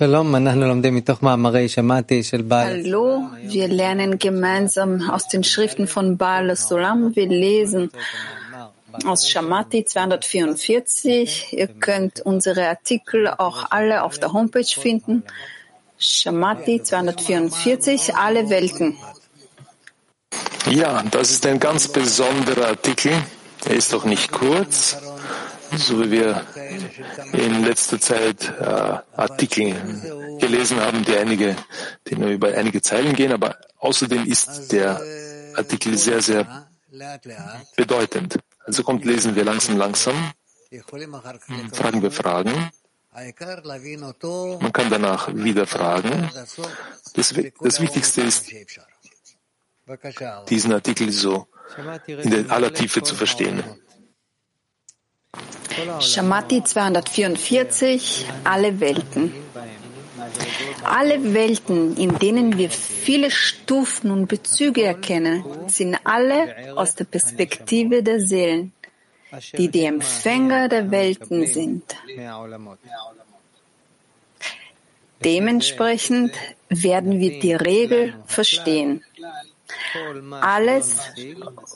[0.00, 0.24] Hallo,
[3.42, 7.14] wir lernen gemeinsam aus den Schriften von Baal Sulam.
[7.14, 7.92] Wir lesen
[9.06, 11.52] aus Shamati 244.
[11.52, 15.22] Ihr könnt unsere Artikel auch alle auf der Homepage finden.
[15.96, 18.96] Shamati 244, alle Welten.
[20.70, 23.12] Ja, das ist ein ganz besonderer Artikel.
[23.64, 24.96] Er ist auch nicht kurz
[25.78, 26.46] so wie wir
[27.32, 29.74] in letzter Zeit äh, Artikel
[30.40, 31.56] gelesen haben, die einige,
[32.06, 35.00] die nur über einige Zeilen gehen, aber außerdem ist der
[35.56, 36.68] Artikel sehr, sehr
[37.76, 38.38] bedeutend.
[38.64, 40.14] Also kommt, lesen wir langsam, langsam,
[41.72, 42.70] fragen wir Fragen.
[43.12, 46.30] Man kann danach wieder fragen.
[47.14, 48.50] Das, das Wichtigste ist,
[50.48, 51.46] diesen Artikel so
[52.22, 53.62] in der aller Tiefe zu verstehen.
[56.00, 59.32] Shamati 244, alle Welten.
[60.84, 68.02] Alle Welten, in denen wir viele Stufen und Bezüge erkennen, sind alle aus der Perspektive
[68.02, 68.72] der Seelen,
[69.58, 71.96] die die Empfänger der Welten sind.
[75.24, 76.32] Dementsprechend
[76.68, 79.02] werden wir die Regel verstehen.
[80.40, 81.00] Alles,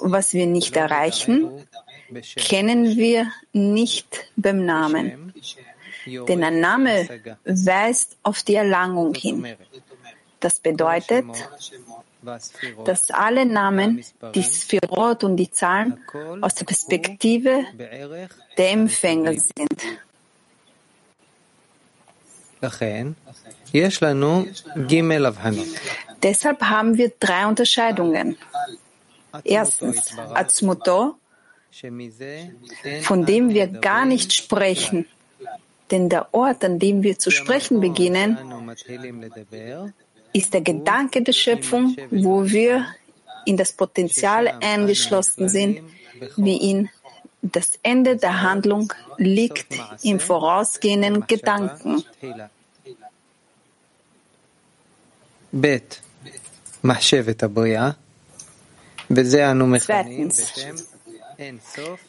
[0.00, 1.50] was wir nicht erreichen,
[2.36, 5.32] kennen wir nicht beim Namen.
[6.06, 7.08] Denn ein Name
[7.44, 9.56] weist auf die Erlangung hin.
[10.40, 11.26] Das bedeutet,
[12.84, 16.00] dass alle Namen, die Sphirot und die Zahlen
[16.40, 17.64] aus der Perspektive
[18.56, 19.82] der Empfänger sind.
[26.22, 28.36] Deshalb haben wir drei Unterscheidungen.
[29.44, 31.17] Erstens, Atzmuto,
[33.02, 35.06] von dem wir gar nicht sprechen.
[35.91, 38.36] Denn der Ort, an dem wir zu sprechen beginnen,
[40.33, 42.86] ist der Gedanke der Schöpfung, wo wir
[43.47, 45.80] in das Potenzial eingeschlossen sind,
[46.37, 46.91] wie in
[47.41, 52.04] das Ende der Handlung liegt im vorausgehenden Gedanken.
[59.81, 60.53] Zweitens,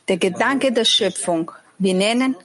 [0.07, 1.51] der Gedanke der Schöpfung.
[1.78, 2.35] Wir nennen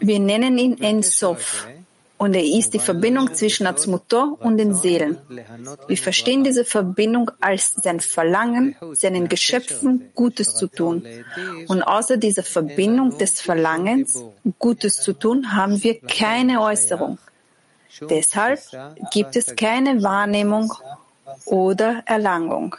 [0.00, 1.66] wir nennen ihn Ensof
[2.16, 5.18] und er ist die Verbindung zwischen Atzmuto und den Seelen.
[5.88, 11.04] Wir verstehen diese Verbindung als sein Verlangen, seinen Geschöpfen Gutes zu tun.
[11.68, 14.22] Und außer dieser Verbindung des Verlangens,
[14.58, 17.18] Gutes zu tun, haben wir keine Äußerung.
[18.02, 18.60] Deshalb
[19.10, 20.72] gibt es keine Wahrnehmung
[21.46, 22.76] oder Erlangung.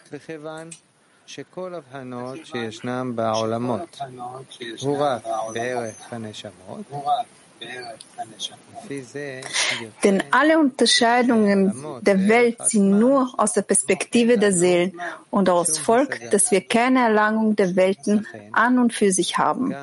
[10.04, 15.00] Denn alle Unterscheidungen der Welt sind nur aus der Perspektive der Seelen
[15.32, 19.74] und daraus folgt, dass wir keine Erlangung der Welten an und für sich haben.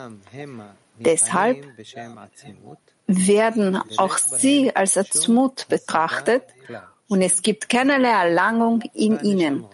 [0.99, 1.65] Deshalb
[3.27, 6.43] werden auch sie als Atzmut betrachtet.
[7.09, 9.67] und es gibt keinerlei Erlangung in ihnen.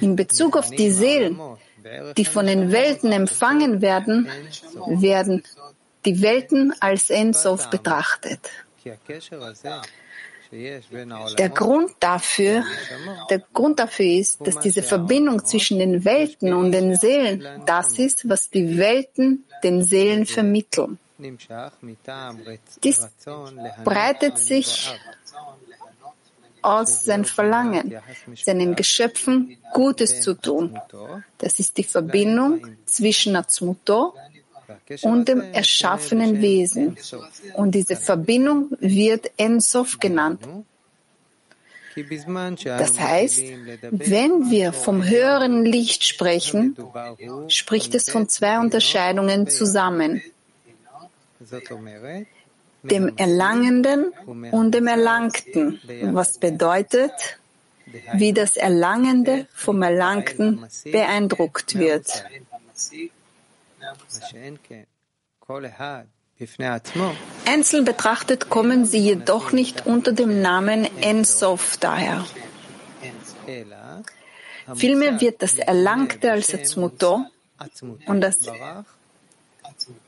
[0.00, 1.40] In Bezug auf die Seelen,
[2.18, 4.28] die von den Welten empfangen werden,
[4.86, 5.42] werden
[6.04, 8.50] die Welten als Ensof betrachtet.
[10.52, 12.62] Der Grund dafür,
[13.30, 18.28] der Grund dafür ist, dass diese Verbindung zwischen den Welten und den Seelen das ist,
[18.28, 20.98] was die Welten den Seelen vermitteln.
[22.84, 23.08] Dies
[23.82, 24.94] breitet sich
[26.60, 27.98] aus sein Verlangen,
[28.36, 30.78] seinen Geschöpfen Gutes zu tun.
[31.38, 34.14] Das ist die Verbindung zwischen Atzmuto
[35.02, 36.96] und dem erschaffenen Wesen.
[37.54, 40.40] Und diese Verbindung wird Ensof genannt.
[42.64, 43.42] Das heißt,
[43.90, 46.76] wenn wir vom höheren Licht sprechen,
[47.48, 50.22] spricht es von zwei Unterscheidungen zusammen.
[52.82, 54.12] Dem Erlangenden
[54.50, 55.80] und dem Erlangten,
[56.12, 57.12] was bedeutet,
[58.14, 62.24] wie das Erlangende vom Erlangten beeindruckt wird.
[67.46, 72.24] Einzeln betrachtet kommen sie jedoch nicht unter dem Namen Ensof daher.
[74.74, 77.26] Vielmehr wird das Erlangte als Atzmuto
[78.06, 78.38] und das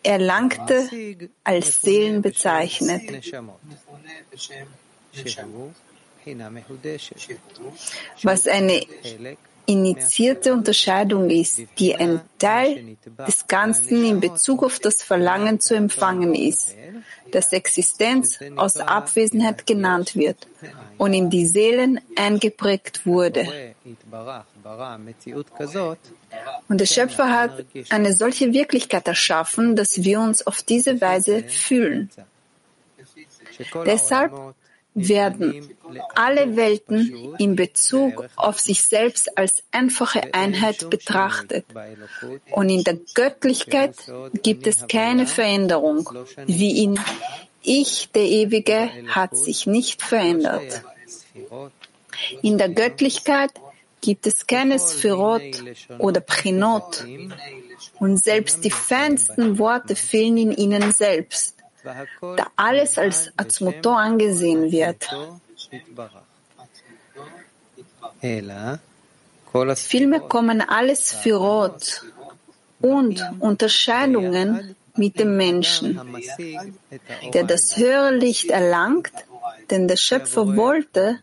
[0.03, 0.89] Erlangte
[1.43, 3.03] als Seelen bezeichnet.
[8.23, 8.81] was eine
[9.67, 12.97] initiierte Unterscheidung ist, die ein Teil
[13.27, 16.75] des Ganzen in Bezug auf das Verlangen zu empfangen ist,
[17.31, 20.47] das Existenz aus Abwesenheit genannt wird
[20.99, 23.75] und in die Seelen eingeprägt wurde.
[26.69, 32.11] Und der Schöpfer hat eine solche Wirklichkeit erschaffen, dass wir uns auf diese Weise fühlen.
[33.87, 34.33] Deshalb
[34.95, 35.69] werden
[36.15, 41.67] alle Welten in Bezug auf sich selbst als einfache Einheit betrachtet.
[42.53, 43.97] Und in der Göttlichkeit
[44.43, 46.09] gibt es keine Veränderung,
[46.47, 46.99] wie in
[47.63, 50.83] Ich, der Ewige, hat sich nicht verändert.
[52.43, 53.51] In der Göttlichkeit
[54.01, 55.65] gibt es keine Sphirot
[55.99, 57.05] oder Prinot
[57.99, 61.54] und selbst die feinsten Worte fehlen in ihnen selbst
[61.85, 65.09] da alles als Atzmuto angesehen wird.
[69.77, 72.05] Vielmehr kommen alle Sphirot
[72.81, 76.01] und Unterscheidungen mit dem Menschen,
[77.33, 79.13] der das höhere Licht erlangt,
[79.71, 81.21] denn der Schöpfer wollte,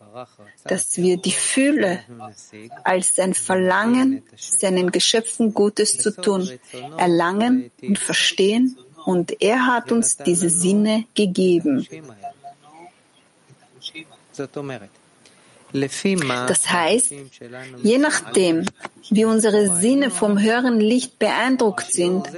[0.65, 1.99] dass wir die Fühle
[2.83, 6.49] als sein Verlangen, seinen Geschöpfen Gutes zu tun,
[6.97, 11.87] erlangen und verstehen und er hat uns diese Sinne gegeben.
[16.47, 17.13] Das heißt,
[17.81, 18.65] je nachdem,
[19.09, 22.29] wie unsere Sinne vom höheren Licht beeindruckt sind,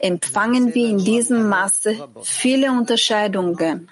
[0.00, 3.88] empfangen wir in diesem Maße viele Unterscheidungen.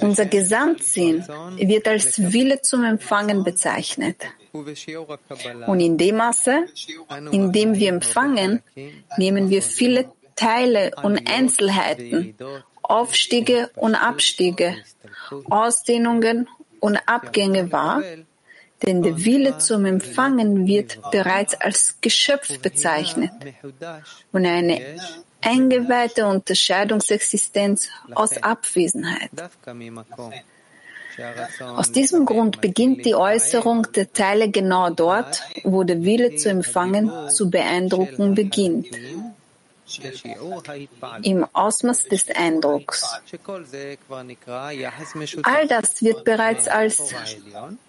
[0.00, 1.26] Unser Gesamtsinn
[1.56, 4.16] wird als Wille zum Empfangen bezeichnet.
[4.52, 6.66] Und in dem Maße,
[7.32, 8.62] in dem wir empfangen,
[9.16, 12.34] nehmen wir viele Teile und Einzelheiten,
[12.82, 14.76] Aufstiege und Abstiege,
[15.50, 16.48] Ausdehnungen
[16.80, 18.02] und Abgänge wahr,
[18.84, 23.30] denn der Wille zum Empfangen wird bereits als Geschöpf bezeichnet.
[24.32, 24.80] und eine
[25.44, 29.30] eingeweihte Unterscheidungsexistenz aus Abwesenheit.
[31.76, 37.10] Aus diesem Grund beginnt die Äußerung der Teile genau dort, wo der Wille zu empfangen,
[37.30, 38.88] zu beeindrucken beginnt.
[41.22, 43.04] Im Ausmaß des Eindrucks.
[45.42, 47.14] All das wird bereits als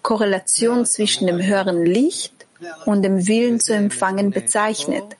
[0.02, 2.46] Korrelation zwischen dem höheren Licht
[2.84, 5.16] und dem Willen zu empfangen bezeichnet.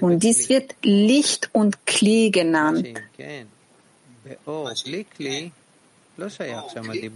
[0.00, 2.86] Und dies wird Licht und Kli genannt.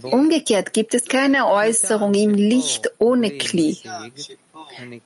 [0.01, 3.77] Umgekehrt gibt es keine Äußerung im Licht ohne Kli.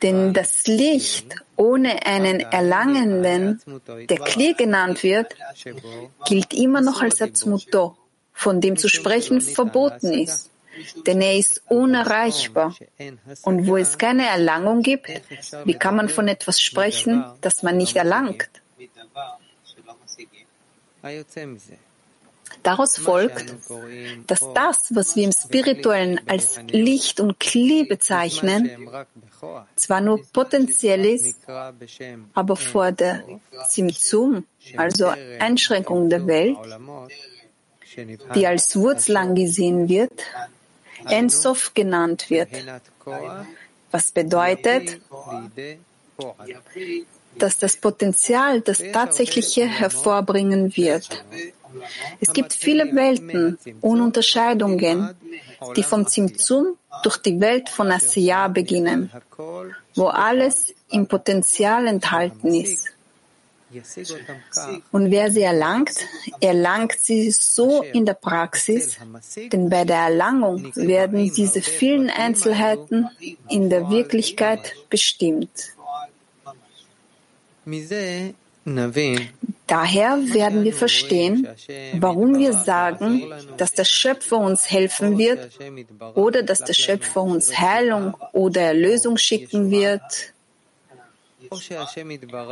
[0.02, 5.36] Denn das Licht ohne einen Erlangenden, der Kli genannt wird,
[6.28, 7.98] gilt immer noch als Atzmuto,
[8.34, 10.52] von dem zu sprechen verboten ist
[11.06, 12.76] denn er ist unerreichbar.
[13.44, 15.10] Und wo es keine Erlangung gibt,
[15.66, 18.50] wie kann man von etwas sprechen, das man nicht erlangt?
[22.64, 23.54] Daraus folgt,
[24.28, 28.90] dass das, was wir im Spirituellen als Licht und Kli bezeichnen,
[29.76, 31.38] zwar nur potenziell ist,
[32.34, 33.24] aber vor der
[33.70, 34.46] Zimzum,
[34.76, 36.58] also Einschränkung der Welt,
[38.36, 40.22] die als Wurzel angesehen wird,
[41.10, 42.50] Ensof genannt wird,
[43.92, 45.00] was bedeutet,
[47.38, 51.24] dass das Potenzial das Tatsächliche hervorbringen wird.
[52.20, 55.16] Es gibt viele Welten und Unterscheidungen,
[55.76, 59.12] die vom Zimtzum durch die Welt von Asiya beginnen,
[59.96, 62.88] wo alles im Potenzial enthalten ist.
[64.92, 65.98] Und wer sie erlangt,
[66.40, 68.98] erlangt sie so in der Praxis,
[69.52, 73.10] denn bei der Erlangung werden diese vielen Einzelheiten
[73.50, 75.74] in der Wirklichkeit bestimmt.
[79.68, 81.48] Daher werden wir verstehen,
[82.00, 83.24] warum wir sagen,
[83.58, 85.50] dass der Schöpfer uns helfen wird
[86.16, 90.34] oder dass der Schöpfer uns Heilung oder Erlösung schicken wird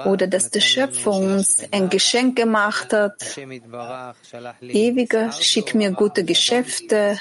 [0.06, 3.38] oder dass der Schöpfer uns ein Geschenk gemacht hat.
[4.62, 7.20] Ewiger, schick mir gute Geschäfte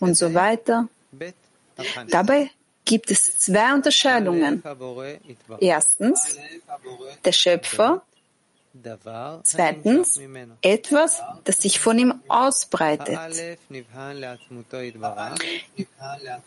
[0.00, 0.88] und so weiter.
[2.08, 2.50] Dabei
[2.84, 4.62] gibt es zwei Unterscheidungen.
[5.60, 6.36] Erstens,
[7.24, 8.02] der Schöpfer
[9.42, 10.18] Zweitens,
[10.62, 13.18] etwas, das sich von ihm ausbreitet.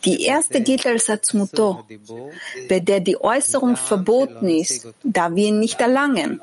[0.04, 1.84] Die erste gilt als Atzmuto,
[2.68, 6.40] bei der die Äußerung verboten ist, da wir ihn nicht erlangen.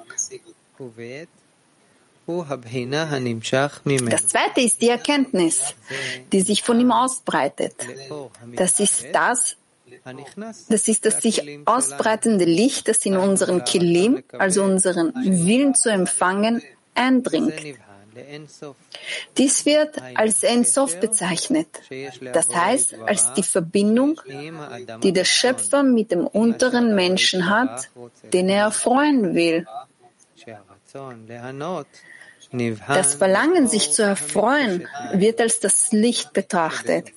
[2.25, 5.75] Das zweite ist die Erkenntnis,
[6.31, 7.75] die sich von ihm ausbreitet.
[8.55, 9.57] Das ist das,
[10.69, 16.61] das ist das sich ausbreitende Licht, das in unseren Kilim, also unseren Willen zu empfangen,
[16.93, 17.53] eindringt.
[19.37, 21.67] Dies wird als Ensof bezeichnet,
[22.33, 24.21] das heißt als die Verbindung,
[25.01, 27.89] die der Schöpfer mit dem unteren Menschen hat,
[28.31, 29.65] den er erfreuen will.
[32.87, 37.11] Das Verlangen, sich zu erfreuen, wird als das Licht betrachtet,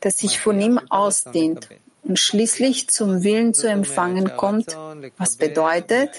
[0.00, 1.68] das sich von ihm ausdehnt
[2.08, 4.76] und schließlich zum Willen zu empfangen kommt,
[5.16, 6.10] was bedeutet,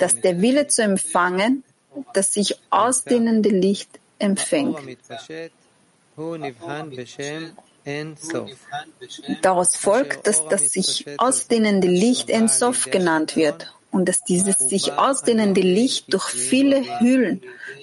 [0.00, 1.62] dass der Wille zu empfangen
[2.12, 4.78] das sich ausdehnende Licht empfängt.
[9.42, 15.60] Daraus folgt, dass das sich ausdehnende Licht Ensof genannt wird und dass dieses sich ausdehnende
[15.60, 17.42] Licht durch viele Hüllen,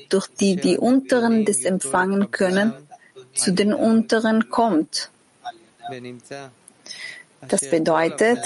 [0.10, 2.74] durch die die Unteren das empfangen können,
[3.34, 5.12] zu den Unteren kommt.
[7.48, 8.40] Das bedeutet,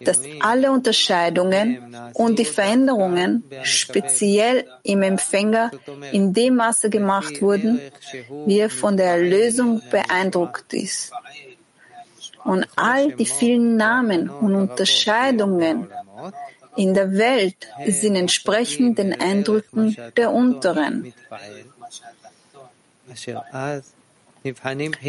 [0.00, 5.70] dass alle Unterscheidungen und die Veränderungen speziell im Empfänger
[6.12, 7.80] in dem Maße gemacht wurden,
[8.46, 11.12] wie er von der Erlösung beeindruckt ist.
[12.44, 15.88] Und all die vielen Namen und Unterscheidungen
[16.76, 21.12] in der Welt sind entsprechend den Eindrücken der Unteren.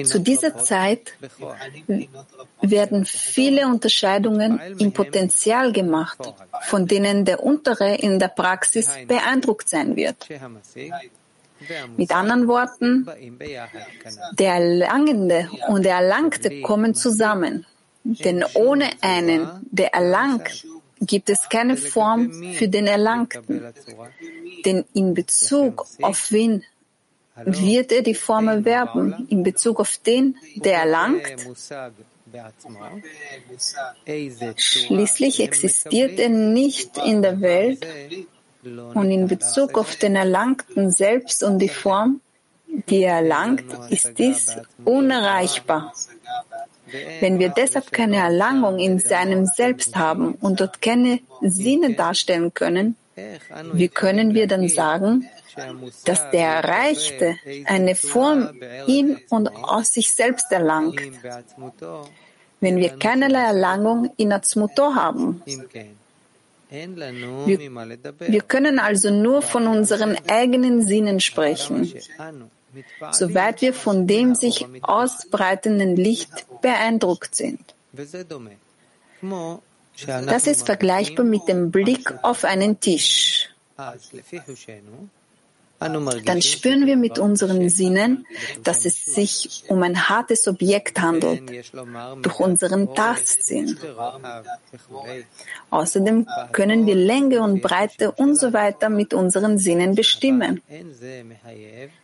[0.03, 1.13] Zu dieser Zeit
[2.61, 6.19] werden viele Unterscheidungen im Potenzial gemacht,
[6.63, 10.27] von denen der Untere in der Praxis beeindruckt sein wird.
[11.95, 13.07] Mit anderen Worten,
[14.33, 17.65] der Erlangende und der Erlangte kommen zusammen,
[18.03, 20.65] denn ohne einen, der erlangt,
[20.99, 23.63] gibt es keine Form für den Erlangten.
[24.65, 26.63] Denn in Bezug auf wen
[27.35, 31.23] wird er die Form erwerben in Bezug auf den, der erlangt.
[34.55, 37.85] Schließlich existiert er nicht in der Welt
[38.63, 42.21] und in Bezug auf den Erlangten selbst und die Form,
[42.89, 45.93] die er erlangt, ist dies unerreichbar.
[47.19, 52.95] Wenn wir deshalb keine Erlangung in seinem Selbst haben und dort keine Sinne darstellen können,
[53.73, 55.27] wie können wir dann sagen,
[56.05, 58.49] dass der Erreichte eine Form
[58.87, 60.99] in und aus sich selbst erlangt,
[62.59, 65.41] wenn wir keinerlei Erlangung in Atzmuto haben.
[66.69, 71.93] Wir, wir können also nur von unseren eigenen Sinnen sprechen,
[73.11, 77.59] soweit wir von dem sich ausbreitenden Licht beeindruckt sind.
[80.05, 83.49] Das ist vergleichbar mit dem Blick auf einen Tisch
[85.81, 88.27] dann spüren wir mit unseren Sinnen,
[88.63, 91.41] dass es sich um ein hartes Objekt handelt,
[92.21, 93.77] durch unseren Tastsinn.
[95.71, 100.61] Außerdem können wir Länge und Breite und so weiter mit unseren Sinnen bestimmen.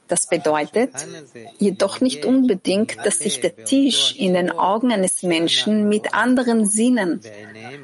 [0.07, 0.91] Das bedeutet
[1.59, 7.21] jedoch nicht unbedingt, dass sich der Tisch in den Augen eines Menschen mit anderen Sinnen,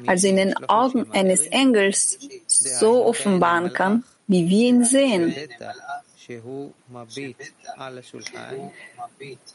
[0.06, 5.34] also in den Augen eines Engels, so offenbaren kann, wie wir ihn sehen.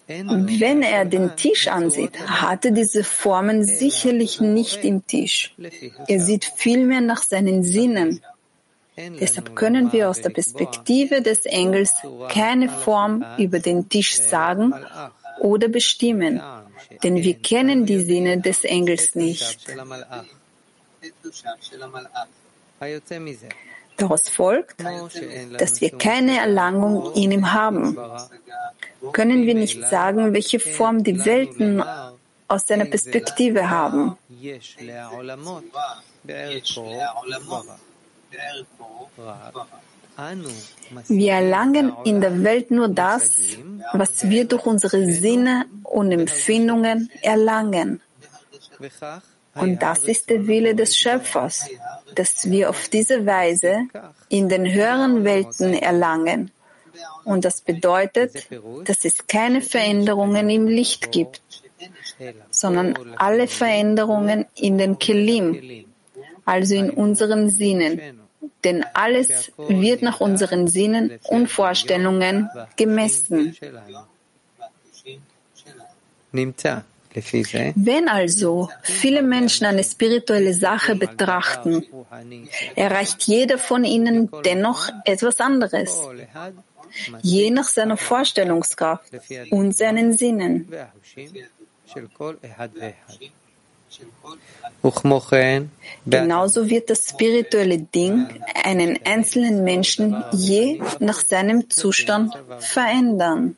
[0.08, 5.56] Wenn er den Tisch ansieht, hat er diese Formen sicherlich nicht im Tisch.
[6.08, 8.22] Er sieht vielmehr nach seinen Sinnen.
[9.20, 11.94] Deshalb können wir aus der Perspektive des Engels
[12.30, 14.74] keine Form über den Tisch sagen
[15.40, 16.42] oder bestimmen,
[17.04, 19.66] denn wir kennen die Sinne des Engels nicht.
[24.00, 24.78] Daraus folgt,
[25.58, 27.98] dass wir keine Erlangung in ihm haben.
[29.12, 31.84] Können wir nicht sagen, welche Form die Welten
[32.48, 34.18] aus seiner Perspektive haben.
[41.08, 43.38] Wir erlangen in der Welt nur das,
[43.94, 48.02] was wir durch unsere Sinne und Empfindungen erlangen.
[49.56, 51.68] Und das ist der Wille des Schöpfers,
[52.16, 53.88] dass wir auf diese Weise
[54.30, 56.52] in den höheren Welten erlangen.
[57.24, 58.48] Und das bedeutet,
[58.86, 61.42] dass es keine Veränderungen im Licht gibt,
[62.50, 65.86] sondern alle Veränderungen in den Kelim,
[66.46, 68.20] also in unseren Sinnen.
[68.64, 73.56] Denn alles wird nach unseren Sinnen und Vorstellungen gemessen.
[77.76, 81.86] Wenn also viele Menschen eine spirituelle Sache betrachten,
[82.76, 86.02] erreicht jeder von ihnen dennoch etwas anderes,
[87.22, 89.12] je nach seiner Vorstellungskraft
[89.52, 90.72] und seinen Sinnen.
[96.06, 98.28] Genauso wird das spirituelle Ding
[98.64, 103.58] einen einzelnen Menschen je nach seinem Zustand verändern.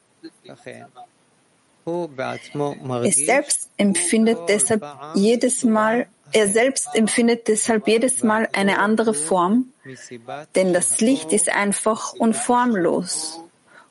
[1.85, 4.85] Es selbst empfindet deshalb
[5.15, 9.73] jedes Mal, er selbst empfindet deshalb jedes Mal eine andere Form,
[10.55, 13.39] denn das Licht ist einfach und formlos.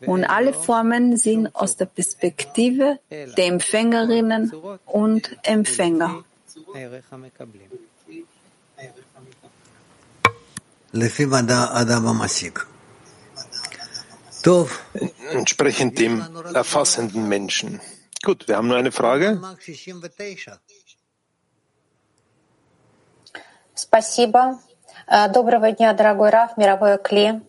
[0.06, 4.52] Und alle Formen sind aus der Perspektive der Empfängerinnen
[4.86, 6.24] und Empfänger
[15.31, 17.81] Entsprechend dem erfassenden Menschen.
[18.23, 19.41] Gut, wir haben nur eine Frage.
[23.75, 24.59] Спасибо.
[25.33, 27.41] Доброго дня, дорогой Раф, мировой Кли.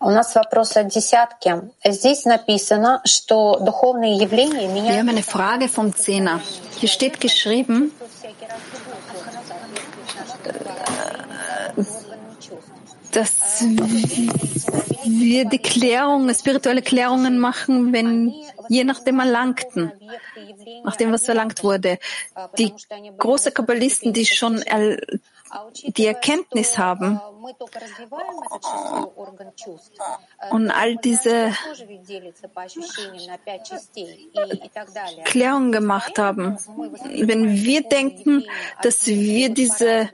[0.00, 1.62] У нас вопрос от десятки.
[1.84, 4.96] Здесь написано, что духовные явления меняют...
[4.96, 6.40] Wir haben eine Frage vom Zehner.
[6.80, 7.92] Hier steht geschrieben,
[13.15, 13.63] dass
[15.05, 18.33] wir die Klärung, spirituelle Klärungen machen, wenn
[18.67, 19.91] je nachdem erlangten,
[20.83, 21.97] nach dem, was verlangt wurde.
[22.57, 22.73] Die
[23.17, 24.63] großen Kabbalisten, die schon
[25.83, 27.21] die Erkenntnis haben
[30.51, 31.53] und all diese
[35.23, 36.57] Klärung gemacht haben.
[37.13, 38.43] Wenn wir denken,
[38.81, 40.09] dass wir diese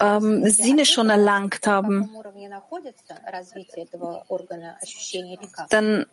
[0.00, 2.10] ähm, Sinne schon erlangt haben,
[5.70, 6.06] dann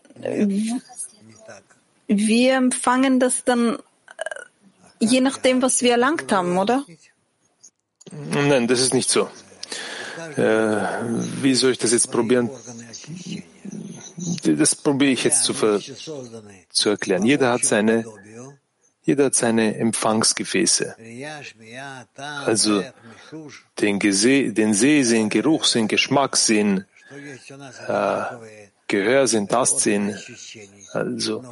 [2.08, 3.80] wir empfangen das dann äh,
[5.00, 6.86] je nachdem, was wir erlangt haben, oder?
[8.12, 9.30] Nein, das ist nicht so.
[10.38, 10.82] Äh,
[11.42, 12.50] wie soll ich das jetzt probieren?
[14.44, 15.54] Das probiere ich jetzt zu,
[16.70, 17.26] zu erklären.
[17.26, 18.06] Jeder hat seine
[19.04, 20.96] jeder hat seine Empfangsgefäße.
[22.46, 22.84] Also
[23.80, 26.86] den, Gese den Sehsinn, Geruchssinn, Geschmackssinn,
[27.88, 28.24] äh,
[28.88, 30.18] Gehörsinn, Tastsinn.
[30.94, 31.44] Also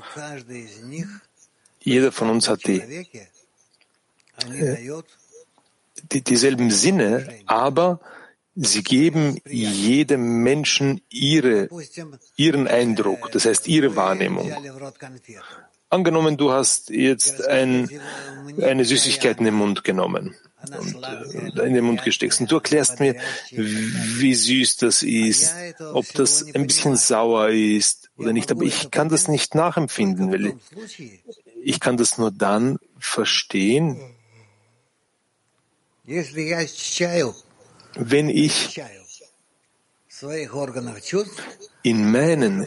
[1.79, 2.79] jeder von uns hat die,
[4.49, 5.01] äh,
[6.11, 7.99] die, dieselben Sinne, aber
[8.55, 11.69] sie geben jedem Menschen ihre,
[12.35, 14.51] ihren Eindruck, das heißt ihre Wahrnehmung.
[15.91, 17.89] Angenommen, du hast jetzt ein,
[18.61, 20.35] eine Süßigkeit in den Mund genommen.
[20.63, 21.03] Und
[21.57, 22.39] äh, in den Mund gesteckt.
[22.39, 23.15] Und du erklärst mir,
[23.51, 25.53] wie süß das ist,
[25.93, 28.51] ob das ein bisschen sauer ist oder nicht.
[28.51, 30.53] Aber ich kann das nicht nachempfinden, weil
[31.61, 33.99] ich kann das nur dann verstehen,
[37.95, 38.81] wenn ich
[41.83, 42.65] in meinen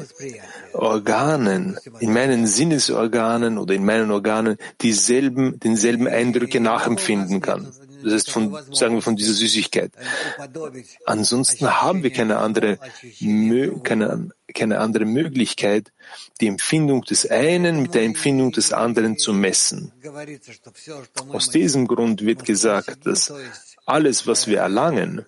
[0.72, 7.72] Organen, in meinen Sinnesorganen oder in meinen Organen dieselben, denselben Eindrücke nachempfinden kann.
[8.02, 9.92] Das heißt, von, sagen wir, von dieser Süßigkeit.
[11.06, 12.78] Ansonsten haben wir keine andere,
[13.82, 15.92] keine, keine andere Möglichkeit,
[16.40, 19.92] die Empfindung des einen mit der Empfindung des anderen zu messen.
[21.28, 23.32] Aus diesem Grund wird gesagt, dass
[23.86, 25.24] alles, was wir erlangen,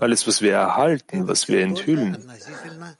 [0.00, 2.30] alles, was wir erhalten, was wir enthüllen,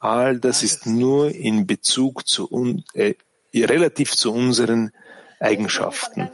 [0.01, 3.15] all das ist nur in Bezug zu un, äh,
[3.55, 4.93] relativ zu unseren
[5.41, 6.29] Eigenschaften.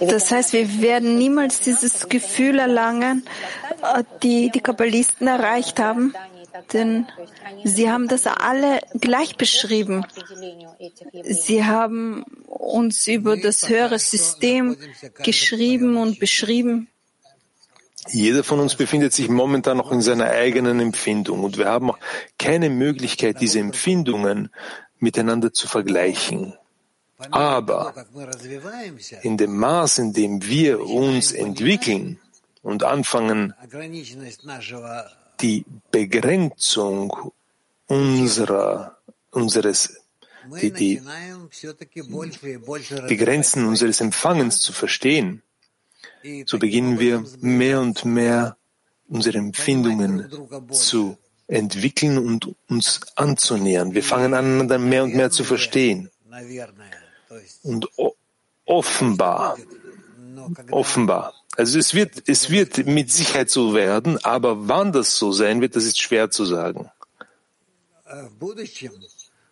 [0.00, 3.26] Das heißt, wir werden niemals dieses Gefühl erlangen,
[3.82, 6.14] äh, die die Kabbalisten erreicht haben,
[6.72, 7.06] denn
[7.64, 10.04] sie haben das alle gleich beschrieben.
[11.22, 14.76] Sie haben uns über das höhere System
[15.22, 16.88] geschrieben und beschrieben.
[18.10, 21.98] Jeder von uns befindet sich momentan noch in seiner eigenen Empfindung und wir haben auch
[22.38, 24.50] keine Möglichkeit, diese Empfindungen
[24.98, 26.54] miteinander zu vergleichen.
[27.30, 27.94] Aber
[29.22, 32.18] in dem Maß, in dem wir uns entwickeln
[32.62, 33.54] und anfangen,
[35.44, 37.32] die Begrenzung
[37.86, 38.96] unserer,
[39.30, 40.00] unseres,
[40.62, 41.02] die, die,
[43.10, 45.42] die Grenzen unseres Empfangens zu verstehen,
[46.46, 48.56] so beginnen wir mehr und mehr
[49.08, 50.30] unsere Empfindungen
[50.70, 53.92] zu entwickeln und uns anzunähern.
[53.92, 56.10] Wir fangen an, dann mehr und mehr zu verstehen.
[57.62, 57.86] Und
[58.64, 59.58] offenbar,
[60.70, 65.60] offenbar, also es wird, es wird mit Sicherheit so werden, aber wann das so sein
[65.60, 66.90] wird, das ist schwer zu sagen.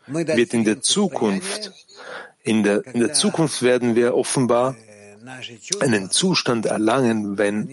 [0.06, 1.72] wird in der Zukunft,
[2.42, 4.76] in der, in der Zukunft werden wir offenbar
[5.80, 7.68] einen Zustand erlangen, wenn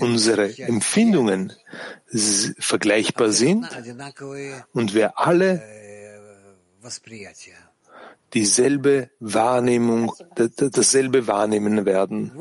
[0.00, 1.52] unsere Empfindungen
[2.58, 3.66] vergleichbar sind
[4.72, 5.62] und wir alle
[8.34, 12.32] dieselbe Wahrnehmung, dasselbe wahrnehmen werden.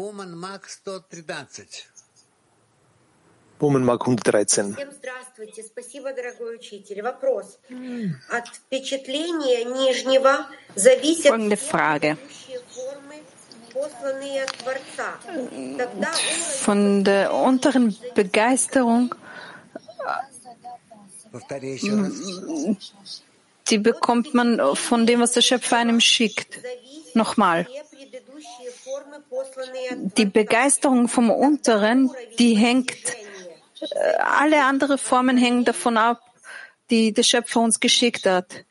[3.59, 4.77] Woman Mark 113.
[11.23, 12.17] Folgende Frage.
[16.61, 19.15] Von der unteren Begeisterung,
[23.69, 26.59] die bekommt man von dem, was der Schöpfer einem schickt.
[27.13, 27.67] Nochmal.
[30.17, 32.95] Die Begeisterung vom Unteren, die hängt,
[33.81, 36.21] äh, alle anderen Formen hängen davon ab,
[36.89, 38.65] die der Schöpfer uns geschickt hat.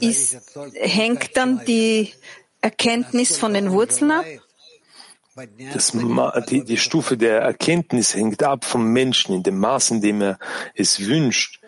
[0.00, 0.36] Ist,
[0.74, 2.12] hängt dann die
[2.60, 4.24] Erkenntnis von den Wurzeln ab?
[5.72, 5.92] Das,
[6.50, 10.38] die, die Stufe der Erkenntnis hängt ab vom Menschen in dem Maß, in dem er
[10.74, 11.61] es wünscht,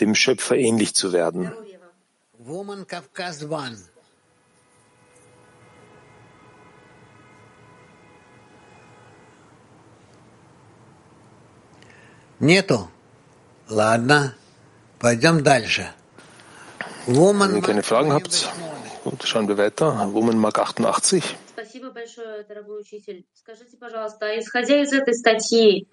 [0.00, 1.52] dem Schöpfer ähnlich zu werden.
[12.40, 12.88] Нету.
[13.68, 14.34] Ладно,
[14.98, 15.88] пойдем дальше.
[17.06, 18.50] Wenn ihr keine Fragen habt,
[19.04, 20.08] Gut, schauen wir weiter.
[20.14, 21.36] Woman Mark 88.
[21.78, 23.24] Спасибо большое, дорогой учитель.
[23.32, 25.86] Скажите, пожалуйста, исходя из этой статьи,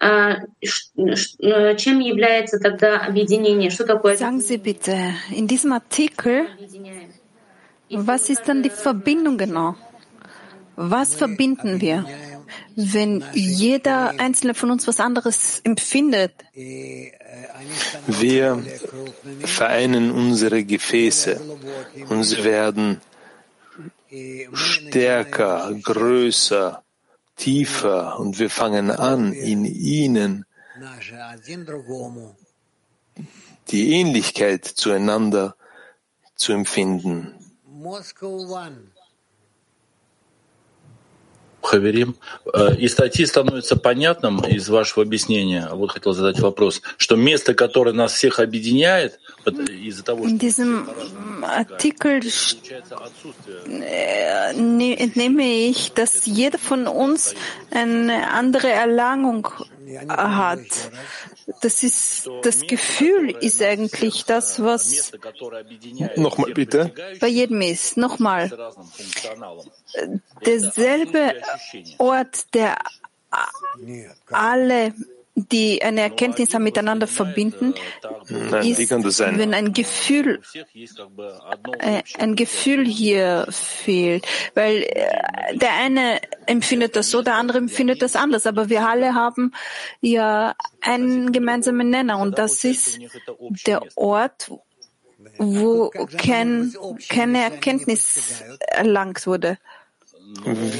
[0.96, 3.70] чем является тогда объединение?
[3.70, 4.16] Что такое?
[4.16, 6.48] Sagen Sie bitte, in diesem Artikel,
[7.90, 9.76] was ist dann die Verbindung genau?
[10.74, 12.04] Was verbinden wir?
[12.74, 16.32] Wenn jeder einzelne von uns was anderes empfindet,
[18.06, 18.62] wir
[19.44, 21.40] vereinen unsere Gefäße
[22.08, 23.00] und sie werden
[24.53, 26.83] stärker, größer,
[27.35, 30.45] tiefer und wir fangen an, in ihnen
[33.69, 35.55] die Ähnlichkeit zueinander
[36.35, 37.33] zu empfinden.
[41.67, 42.15] Хаверим.
[42.77, 48.13] Из статьи становится понятным, из вашего объяснения, вот хотел задать вопрос, что место, которое нас
[48.13, 50.37] всех объединяет, из-за того, что...
[51.39, 52.19] Artikel
[54.97, 57.35] entnehme ich, dass jeder von uns
[57.71, 59.47] eine andere Erlangung
[60.07, 60.65] hat.
[61.61, 65.13] Das ist, das Gefühl ist eigentlich das, was
[66.15, 66.93] Nochmal bitte.
[67.19, 67.95] bei jedem ist.
[67.95, 68.51] Nochmal.
[70.45, 71.35] Derselbe
[71.97, 72.77] Ort, der
[74.29, 74.93] alle
[75.37, 77.75] die eine Erkenntnis haben, miteinander verbinden,
[78.63, 80.41] ist, wenn ein Gefühl,
[81.77, 84.25] äh, ein Gefühl hier fehlt.
[84.55, 88.47] Weil äh, der eine empfindet das so, der andere empfindet das anders.
[88.47, 89.53] Aber wir alle haben
[90.01, 92.99] ja einen gemeinsamen Nenner und das ist
[93.67, 94.51] der Ort,
[95.37, 96.73] wo kein,
[97.09, 99.59] keine Erkenntnis erlangt wurde.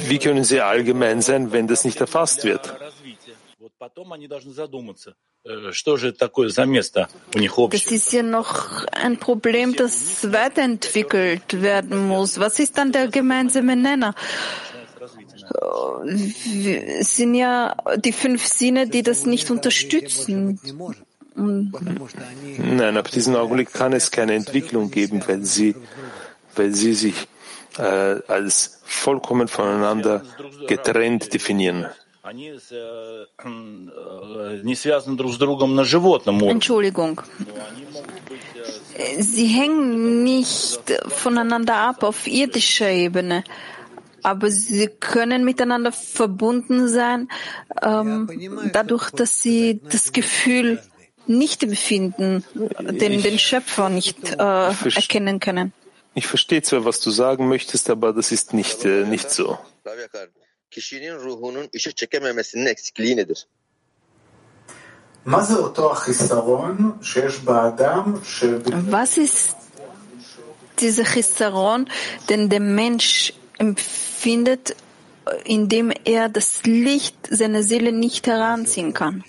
[0.08, 2.76] Wie können sie allgemein sein, wenn das nicht erfasst wird?
[7.72, 12.38] Das ist ja noch ein Problem, das weiterentwickelt werden muss.
[12.40, 14.14] Was ist dann der gemeinsame Nenner?
[16.04, 20.60] Es sind ja die fünf Sinne, die das nicht unterstützen.
[21.34, 25.76] Nein, ab diesem Augenblick kann es keine Entwicklung geben, weil sie,
[26.56, 27.28] weil sie sich
[27.78, 27.82] äh,
[28.26, 30.24] als vollkommen voneinander
[30.66, 31.86] getrennt definieren.
[36.50, 37.22] Entschuldigung.
[39.18, 43.44] Sie hängen nicht voneinander ab auf irdischer Ebene,
[44.22, 47.28] aber sie können miteinander verbunden sein,
[47.82, 48.28] ähm,
[48.72, 50.82] dadurch, dass sie das Gefühl
[51.26, 55.72] nicht empfinden, den, den Schöpfer nicht äh, erkennen können.
[56.14, 59.58] Ich verstehe zwar, was du sagen möchtest, aber das ist nicht, äh, nicht so.
[60.70, 63.46] Kişinin ruhunun ışık çekememesinin eksikliği nedir?
[65.24, 65.50] Was
[69.18, 69.56] ist
[70.78, 71.86] dieser Chisaron,
[72.28, 74.76] den der Mensch empfindet,
[75.44, 79.24] indem er das Licht seiner Seele nicht heranziehen kann?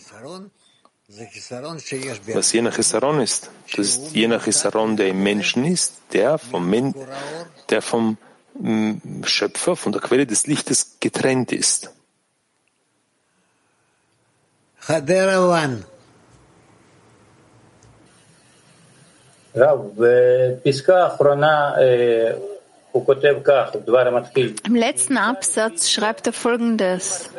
[2.33, 6.93] Was jener Chisaron ist, das ist jener Chisaron, der im Menschen ist, der vom, Men
[7.69, 8.17] der vom
[9.23, 11.91] Schöpfer, von der Quelle des Lichtes getrennt ist.
[24.65, 27.29] Im letzten Absatz schreibt er Folgendes.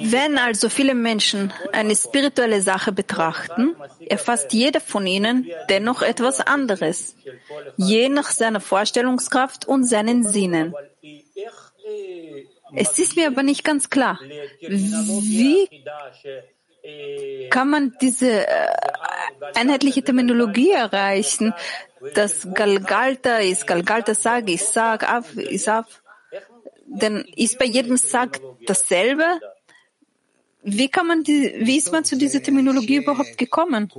[0.00, 3.76] Wenn also viele Menschen eine spirituelle Sache betrachten,
[4.08, 7.16] erfasst jeder von ihnen dennoch etwas anderes,
[7.76, 10.74] je nach seiner Vorstellungskraft und seinen Sinnen.
[12.74, 14.18] Es ist mir aber nicht ganz klar,
[14.60, 15.68] wie
[17.50, 18.68] kann man diese äh,
[19.54, 21.52] einheitliche Terminologie erreichen,
[22.14, 26.02] dass Galgalta ist Galgalta Sag, Isaac, Av, Isaf,
[26.88, 29.24] denn ist bei jedem Sag dasselbe?
[30.62, 33.90] Wie kann man die, wie ist man zu dieser Terminologie überhaupt gekommen?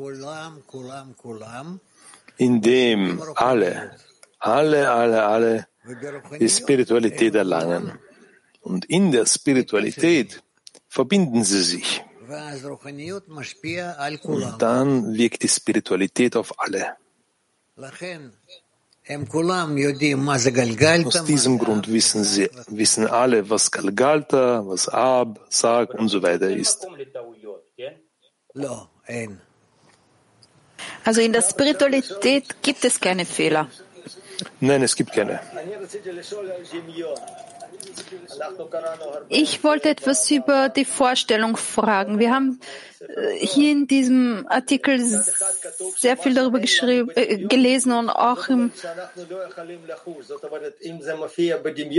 [2.37, 3.95] Indem alle,
[4.39, 5.67] alle, alle, alle
[6.39, 7.97] die Spiritualität erlangen.
[8.61, 10.43] Und in der Spiritualität
[10.87, 12.03] verbinden sie sich.
[14.23, 16.97] Und dann wirkt die Spiritualität auf alle.
[21.05, 26.49] Aus diesem Grund wissen sie, wissen alle, was Galgalta, was Ab, Sag und so weiter
[26.49, 26.85] ist.
[31.03, 33.67] Also in der Spiritualität gibt es keine Fehler.
[34.59, 35.39] Nein, es gibt keine.
[39.29, 42.19] Ich wollte etwas über die Vorstellung fragen.
[42.19, 42.59] Wir haben
[42.99, 48.71] äh, hier in diesem Artikel sehr viel darüber geschrieben, äh, gelesen und auch im,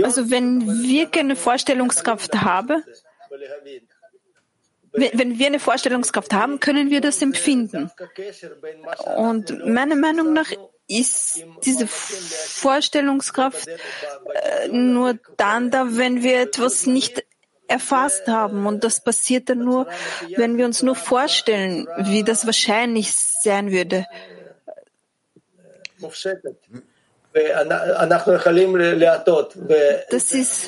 [0.03, 2.83] also wenn wir keine Vorstellungskraft haben,
[4.91, 7.89] wenn wir eine Vorstellungskraft haben, können wir das empfinden.
[9.15, 10.51] Und meiner Meinung nach
[10.99, 17.23] ist diese Vorstellungskraft äh, nur dann da, wenn wir etwas nicht
[17.67, 18.67] erfasst haben.
[18.67, 19.87] Und das passiert dann nur,
[20.35, 24.05] wenn wir uns nur vorstellen, wie das wahrscheinlich sein würde.
[30.09, 30.67] Das ist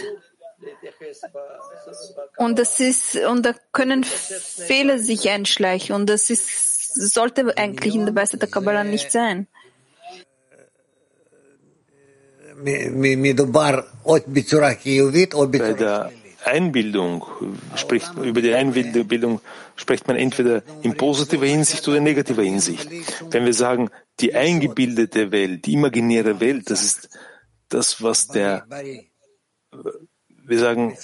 [2.38, 8.06] und das ist und da können Fehler sich einschleichen und das ist sollte eigentlich in
[8.06, 9.48] der Weise der Kabbalah nicht sein.
[15.60, 16.12] Bei der
[16.46, 17.26] Einbildung
[17.76, 19.40] spricht, über die Einbildung
[19.76, 22.90] spricht man entweder in positiver Hinsicht oder in negativer Hinsicht.
[23.32, 23.90] Wenn wir sagen,
[24.20, 27.10] die eingebildete Welt, die imaginäre Welt, das ist
[27.70, 28.68] das, was der,
[30.46, 30.98] wir sagen,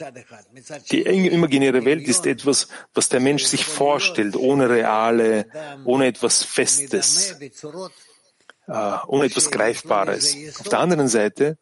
[0.92, 5.48] die imaginäre Welt ist etwas, was der Mensch sich vorstellt, ohne reale,
[5.86, 7.38] ohne etwas Festes.
[8.70, 10.38] Äh, ohne etwas Greifbares.
[10.60, 11.58] Auf der anderen Seite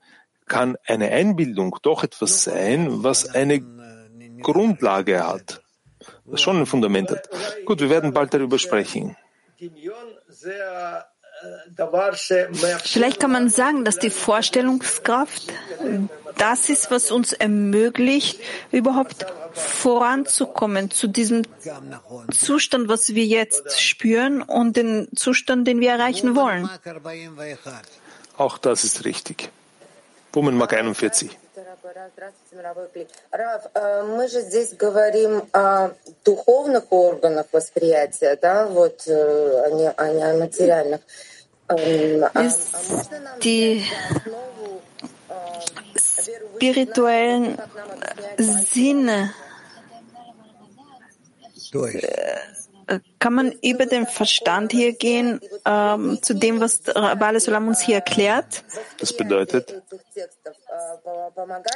[0.46, 3.62] kann eine Einbildung doch etwas sein, was eine
[4.42, 5.62] Grundlage hat,
[6.26, 7.30] was schon ein Fundament hat.
[7.66, 9.16] Gut, wir werden bald darüber sprechen.
[12.84, 15.54] Vielleicht kann man sagen, dass die Vorstellungskraft
[16.38, 18.40] das ist, was uns ermöglicht,
[18.72, 21.44] überhaupt voranzukommen zu diesem
[22.32, 26.70] Zustand, was wir jetzt spüren und den Zustand, den wir erreichen wollen.
[28.38, 29.50] Auch das ist richtig.
[30.34, 31.38] Womenmark 41.
[34.04, 35.92] Мы же здесь говорим о
[36.26, 41.02] духовных органах восприятия, да, вот, а не, а не о материальных.
[43.44, 43.84] Die
[46.58, 47.58] spirituellen
[48.38, 49.34] Sinne
[51.74, 52.57] äh,
[53.20, 57.96] kann man über den Verstand hier gehen ähm, zu dem, was Rabbi Sulam uns hier
[57.96, 58.64] erklärt?
[59.00, 59.82] Das bedeutet?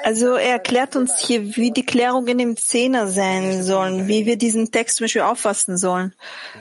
[0.04, 4.72] Also er erklärt uns hier, wie die Klärungen im Zehner sein sollen, wie wir diesen
[4.72, 6.14] Text zum Beispiel auffassen sollen.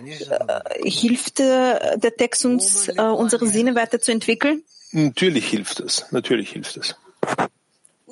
[0.04, 4.64] Äh, hilft äh, der Text uns, äh, unsere Sinne weiterzuentwickeln?
[4.92, 6.06] Natürlich hilft es.
[6.10, 6.96] Natürlich hilft es.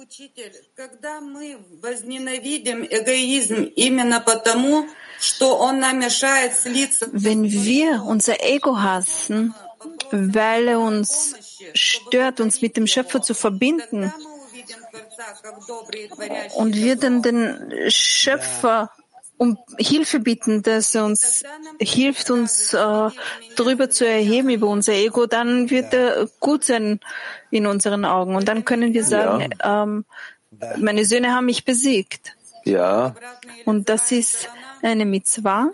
[0.07, 4.87] Учитель, когда мы возненавидим эгоизм именно потому,
[5.19, 7.07] что он нам мешает слиться...
[7.11, 9.53] Wenn wir unser Ego hassen,
[10.11, 11.35] weil er uns
[11.73, 14.11] stört, uns mit dem Schöpfer zu verbinden,
[16.55, 18.89] und wir dann den Schöpfer
[19.38, 21.44] um Hilfe bitten, dass er uns
[21.80, 23.08] hilft, uns äh,
[23.56, 27.00] darüber zu erheben über unser Ego, dann wird er gut sein
[27.50, 28.34] in unseren Augen.
[28.34, 29.82] Und dann können wir sagen, ja.
[29.82, 30.04] ähm,
[30.76, 32.36] meine Söhne haben mich besiegt.
[32.64, 33.14] Ja.
[33.64, 34.48] Und das ist
[34.82, 35.70] eine Mitzvah,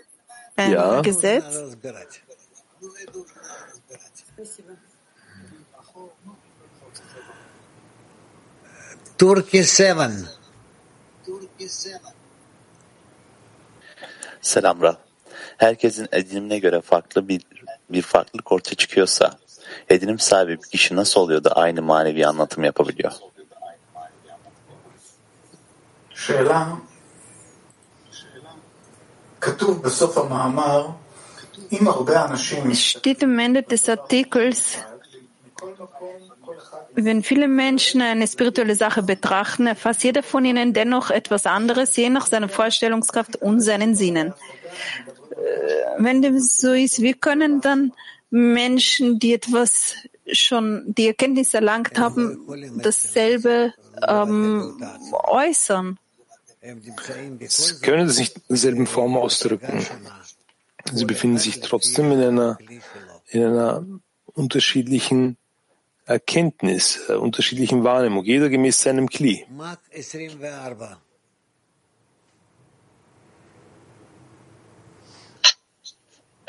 [0.55, 1.01] ein ja.
[1.01, 1.75] Gesetz.
[9.17, 10.29] Turkey 7.
[14.45, 14.77] Selam
[15.57, 17.41] Herkesin edinimine göre farklı bir
[17.89, 19.37] bir farklılık ortaya çıkıyorsa
[19.89, 23.11] edinim sahibi bir kişi nasıl oluyor da aynı manevi anlatım yapabiliyor?
[32.73, 34.77] Steht am Ende des Artikels,
[36.93, 42.09] wenn viele Menschen eine spirituelle Sache betrachten, erfasst jeder von ihnen dennoch etwas anderes, je
[42.09, 44.33] nach seiner Vorstellungskraft und seinen Sinnen.
[45.31, 45.35] Äh,
[45.97, 47.93] wenn dem so ist, wie können dann
[48.29, 49.95] Menschen, die etwas
[50.31, 53.73] schon die Erkenntnis erlangt haben, dasselbe
[54.07, 55.99] ähm, äußern?
[57.47, 59.85] Sie können es nicht in derselben Form ausdrücken.
[60.91, 62.57] Sie befinden sich trotzdem in einer,
[63.29, 63.85] in einer
[64.33, 65.37] unterschiedlichen
[66.06, 69.46] Erkenntnis, äh, unterschiedlichen Wahrnehmung, jeder gemäß seinem Kli.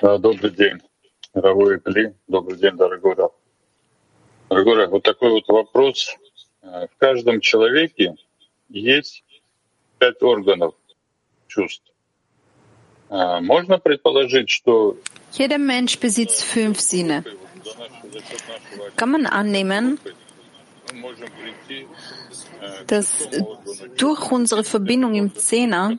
[0.01, 0.81] Добрый день,
[1.33, 2.13] дорогой Кли.
[2.27, 3.31] Добрый день, дорогой Раф.
[4.49, 6.15] Дорогой Раф, вот такой вот вопрос.
[6.61, 8.15] В каждом человеке
[8.69, 9.23] есть
[9.99, 10.73] пять органов
[11.47, 11.83] чувств.
[13.09, 14.97] Можно предположить, что
[15.37, 17.23] Jeder Mensch besitzt fünf Sinne.
[18.96, 19.98] Kann man annehmen,
[22.86, 23.28] dass
[23.96, 25.98] durch unsere Verbindung im Zehner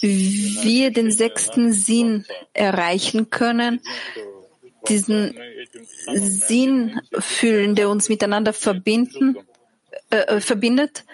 [0.00, 3.80] wir den sechsten Sinn erreichen können,
[4.88, 5.38] diesen
[6.14, 9.36] Sinn fühlen, der uns miteinander verbinden,
[10.10, 11.04] äh, verbindet,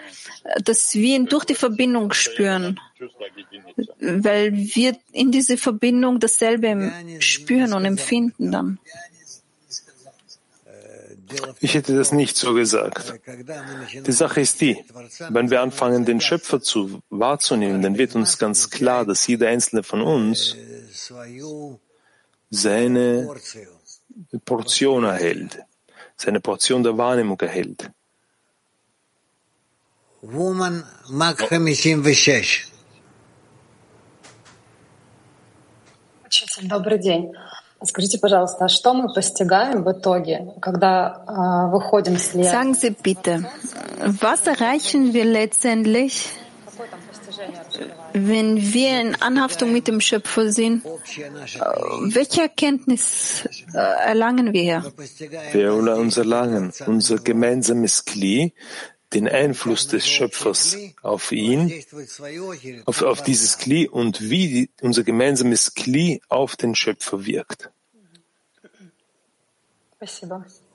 [0.63, 2.79] dass wir ihn durch die Verbindung spüren,
[3.99, 8.79] weil wir in diese Verbindung dasselbe spüren und empfinden dann.
[11.59, 13.13] Ich hätte das nicht so gesagt.
[14.07, 14.83] Die Sache ist die,
[15.29, 19.83] wenn wir anfangen, den Schöpfer zu wahrzunehmen, dann wird uns ganz klar, dass jeder einzelne
[19.83, 20.55] von uns
[22.49, 23.29] seine
[24.43, 25.59] Portion erhält,
[26.15, 27.91] seine Portion der Wahrnehmung erhält.
[30.22, 32.72] Woman Mach 56.
[36.24, 37.32] Учитель, добрый день.
[37.82, 43.44] Скажите, пожалуйста, а что мы постигаем в итоге, когда äh, выходим с Sagen Sie bitte,
[44.22, 46.30] was erreichen wir letztendlich,
[48.14, 50.82] wenn wir in Anhaftung mit dem Schöpfer sind?
[50.84, 54.84] Welche Erkenntnis äh, erlangen wir?
[55.52, 58.54] Wir uns erlangen unser gemeinsames Kli,
[59.12, 61.84] den Einfluss des Schöpfers auf ihn,
[62.84, 67.70] auf, auf dieses Kli und wie die, unser gemeinsames Kli auf den Schöpfer wirkt.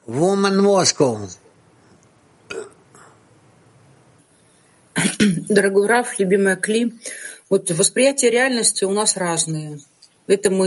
[0.06, 1.30] Woman Moscow.
[5.50, 6.94] Дорогой Раф, любимая Кли,
[7.50, 9.80] вот восприятие реальности у нас разные.
[10.27, 10.63] Die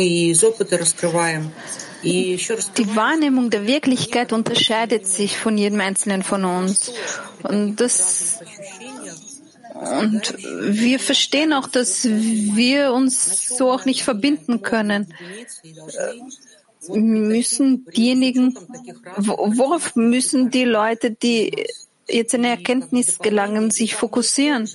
[2.95, 6.91] Wahrnehmung der Wirklichkeit unterscheidet sich von jedem Einzelnen von uns.
[7.41, 8.39] Und das,
[9.73, 15.11] und wir verstehen auch, dass wir uns so auch nicht verbinden können.
[16.89, 18.55] Müssen diejenigen,
[19.17, 21.65] worauf müssen die Leute, die
[22.07, 24.69] jetzt in Erkenntnis gelangen, sich fokussieren?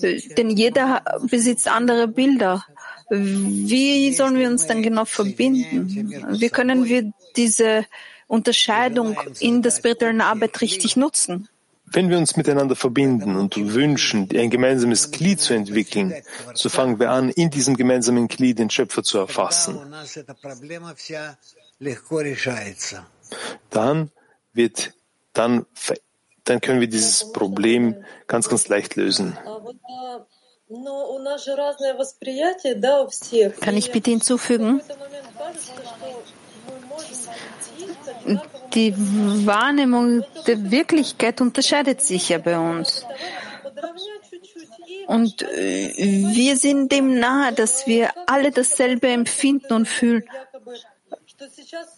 [0.00, 2.64] Denn jeder besitzt andere Bilder.
[3.10, 6.12] Wie sollen wir uns dann genau verbinden?
[6.38, 7.86] Wie können wir diese
[8.26, 11.48] Unterscheidung in der spirituellen Arbeit richtig nutzen?
[11.90, 16.14] Wenn wir uns miteinander verbinden und wünschen, ein gemeinsames Glied zu entwickeln,
[16.52, 19.78] so fangen wir an, in diesem gemeinsamen Glied den Schöpfer zu erfassen.
[23.70, 24.10] Dann
[24.52, 24.92] wird,
[25.32, 25.66] dann,
[26.44, 27.94] dann können wir dieses Problem
[28.26, 29.38] ganz, ganz leicht lösen.
[33.60, 34.82] Kann ich bitte hinzufügen?
[38.74, 38.94] Die
[39.46, 43.06] Wahrnehmung der Wirklichkeit unterscheidet sich ja bei uns.
[45.06, 50.24] Und äh, wir sind dem nahe, dass wir alle dasselbe empfinden und fühlen.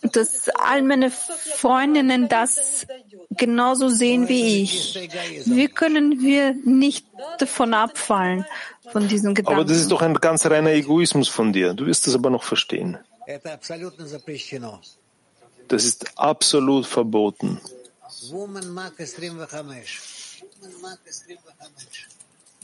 [0.02, 2.86] Dass all meine Freundinnen das
[3.30, 4.98] genauso sehen wie ich.
[5.46, 7.06] Wie können wir nicht
[7.38, 8.44] davon abfallen,
[8.92, 9.60] von diesen Gedanken?
[9.60, 11.74] Aber das ist doch ein ganz reiner Egoismus von dir.
[11.74, 12.98] Du wirst das aber noch verstehen.
[15.68, 17.60] Das ist absolut verboten.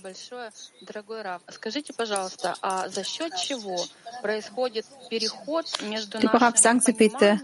[0.02, 0.50] Большое.
[0.80, 3.84] Дорогой Раф, скажите, пожалуйста, а за счет чего
[4.22, 7.40] происходит переход между Lieber Rav, sagen Sie bitte,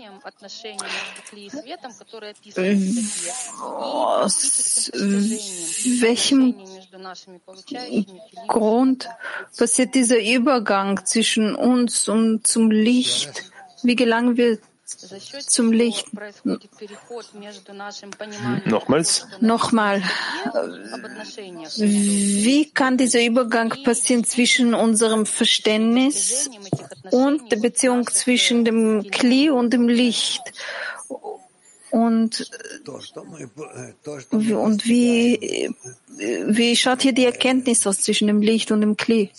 [3.71, 4.91] aus
[6.01, 6.55] welchem
[8.49, 9.09] Grund
[9.57, 14.59] passiert dieser Übergang zwischen uns und zum Licht Wie gelangen wir
[15.47, 16.07] zum Licht?
[18.66, 19.26] Nochmals?
[19.40, 20.03] Nochmal.
[21.78, 26.51] Wie kann dieser Übergang passieren zwischen unserem Verständnis
[27.11, 30.43] und der Beziehung zwischen dem Kli und dem Licht?
[31.93, 32.51] Und,
[34.55, 35.70] und wie,
[36.47, 39.30] wie schaut hier die Erkenntnis aus zwischen dem Licht und dem Kli?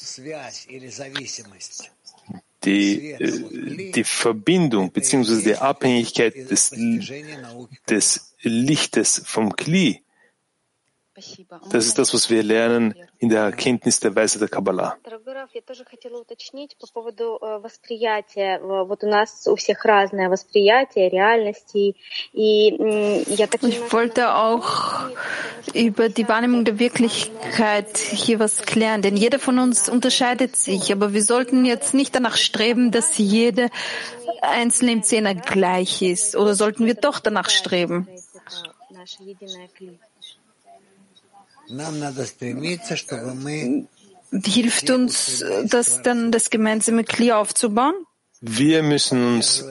[2.66, 5.44] Die, äh, die Verbindung bzw.
[5.44, 6.72] die Abhängigkeit des,
[7.90, 10.02] des Lichtes vom Kli.
[11.70, 14.98] Das ist das, was wir lernen in der Erkenntnis der Weise der Kabbalah.
[23.62, 25.10] Ich wollte auch
[25.74, 31.14] über die Wahrnehmung der Wirklichkeit hier was klären, denn jeder von uns unterscheidet sich, aber
[31.14, 33.70] wir sollten jetzt nicht danach streben, dass jede
[34.42, 38.06] einzelne im Zehner gleich ist, oder sollten wir doch danach streben?
[44.46, 47.94] Hilft uns das dann, das gemeinsame Kli aufzubauen?
[48.42, 49.64] Wir müssen uns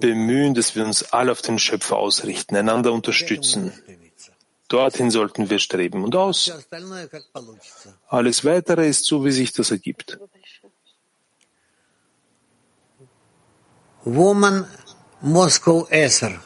[0.00, 3.72] bemühen, dass wir uns alle auf den Schöpfer ausrichten, einander unterstützen.
[4.68, 6.52] Dorthin sollten wir streben und aus.
[8.08, 10.18] Alles weitere ist so, wie sich das ergibt.
[14.04, 14.66] Woman
[15.20, 16.40] Moscow Esser.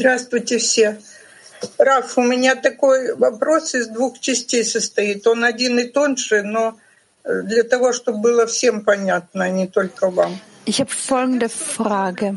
[0.00, 0.98] Здравствуйте все.
[1.76, 5.26] Раф, у меня такой вопрос из двух частей состоит.
[5.26, 6.78] Он один и тоньше, но
[7.22, 10.40] для того, чтобы было всем понятно, а не только вам.
[10.64, 12.34] Ich habe folgende Frage.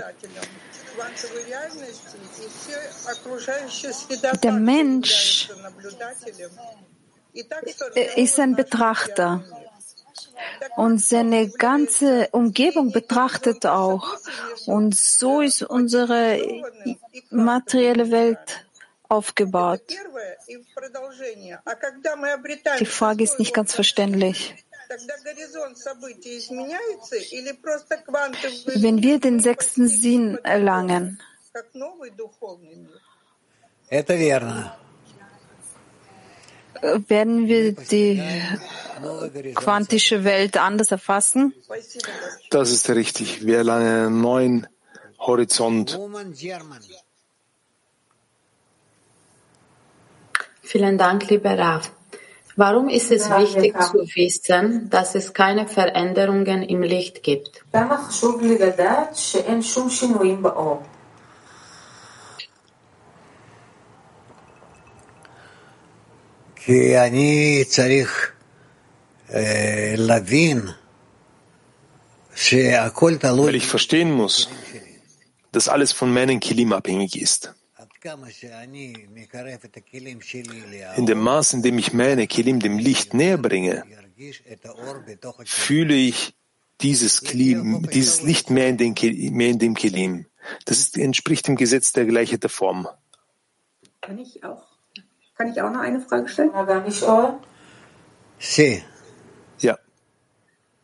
[4.43, 5.49] Der Mensch
[8.15, 9.41] ist ein Betrachter
[10.75, 14.17] und seine ganze Umgebung betrachtet auch.
[14.65, 16.39] Und so ist unsere
[17.29, 18.65] materielle Welt
[19.09, 19.81] aufgebaut.
[22.79, 24.55] Die Frage ist nicht ganz verständlich.
[28.75, 31.19] Wenn wir den sechsten Sinn erlangen,
[37.07, 38.21] werden wir die
[39.55, 41.53] quantische Welt anders erfassen?
[42.49, 43.45] Das ist richtig.
[43.45, 44.67] Wir erlangen einen neuen
[45.19, 45.99] Horizont.
[50.61, 51.91] Vielen Dank, lieber Rav.
[52.55, 57.63] Warum ist es wichtig zu wissen, dass es keine Veränderungen im Licht gibt?
[73.45, 74.49] Weil ich verstehen muss,
[75.51, 77.53] dass alles von meinen Kilim abhängig ist.
[80.95, 83.83] In dem Maß, in dem ich meine Kilim dem Licht näher bringe,
[85.45, 86.33] fühle ich
[86.81, 88.93] dieses, Kilim, dieses Licht mehr in, den,
[89.33, 90.25] mehr in dem Kilim.
[90.65, 92.87] Das ist, entspricht dem Gesetz der Gleichheit der Form.
[94.01, 94.72] Kann ich auch,
[95.37, 96.51] kann ich auch noch eine Frage stellen?
[98.39, 98.83] Sí.
[99.59, 99.77] Ja.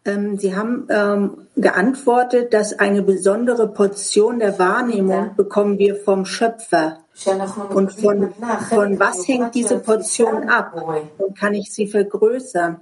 [0.06, 7.00] Ähm, Sie haben ähm, geantwortet, dass eine besondere Portion der Wahrnehmung bekommen wir vom Schöpfer.
[7.74, 8.34] Und von,
[8.70, 10.74] von was hängt diese Portion ab?
[11.18, 12.80] Und kann ich sie vergrößern?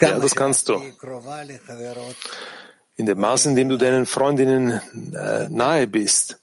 [0.00, 0.80] Ja, das kannst du.
[3.00, 4.78] In dem Maß, in dem du deinen Freundinnen
[5.14, 6.38] äh, nahe bist,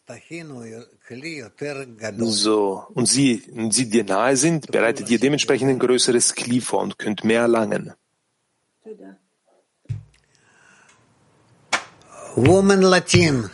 [2.18, 6.82] so, und sie, und sie dir nahe sind, bereitet ihr dementsprechend ein größeres Kli vor
[6.82, 7.94] und könnt mehr erlangen.
[12.36, 13.52] Woman Latin.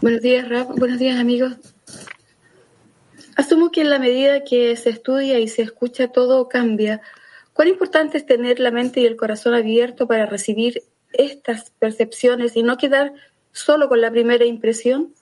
[0.00, 0.66] Buenos días, Raf.
[0.76, 1.52] Buenos días, amigos.
[3.40, 7.00] Asumo que en la medida que se estudia y se escucha todo cambia.
[7.54, 10.82] ¿Cuán importante es tener la mente y el corazón abierto para recibir
[11.14, 13.14] estas percepciones y no quedar
[13.52, 15.14] solo con la primera impresión?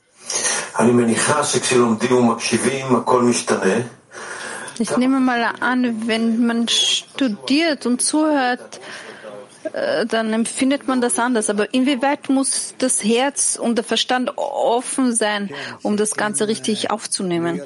[4.81, 8.81] Ich nehme mal an, wenn man studiert und zuhört,
[9.73, 11.51] dann empfindet man das anders.
[11.51, 15.51] Aber inwieweit muss das Herz und der Verstand offen sein,
[15.83, 17.63] um das Ganze richtig aufzunehmen?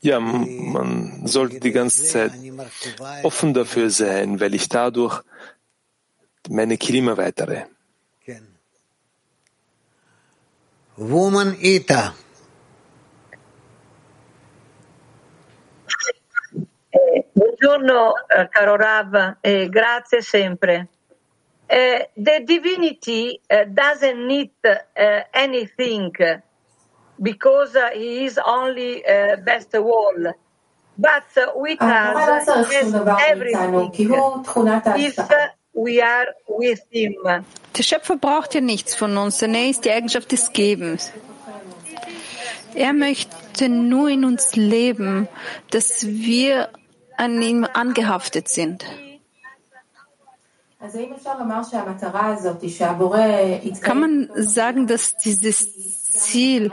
[0.00, 2.32] Ja, man sollte die ganze Zeit
[3.22, 5.22] offen dafür sein, weil ich dadurch
[6.48, 7.64] meine Kilim erweitere.
[10.96, 12.14] Woman Eta.
[17.66, 18.12] Buongiorno
[18.52, 20.86] caro Rav, eh, grazie sempre.
[21.68, 26.12] Uh, the divinity uh, doesn't need uh, anything
[27.20, 29.02] because he is only
[29.42, 30.32] best of all.
[30.96, 31.24] But
[31.56, 32.94] with us, has
[33.28, 33.90] everything
[34.94, 35.18] if
[35.74, 37.16] we are with him.
[37.76, 41.10] Der Schöpfer braucht ja nichts von uns, denn er ist die Eigenschaft des Gebens.
[42.76, 45.26] Er möchte nur in uns leben,
[45.70, 46.68] dass wir
[47.16, 48.84] an ihm angehaftet sind.
[53.80, 56.72] Kann man sagen, dass dieses Ziel,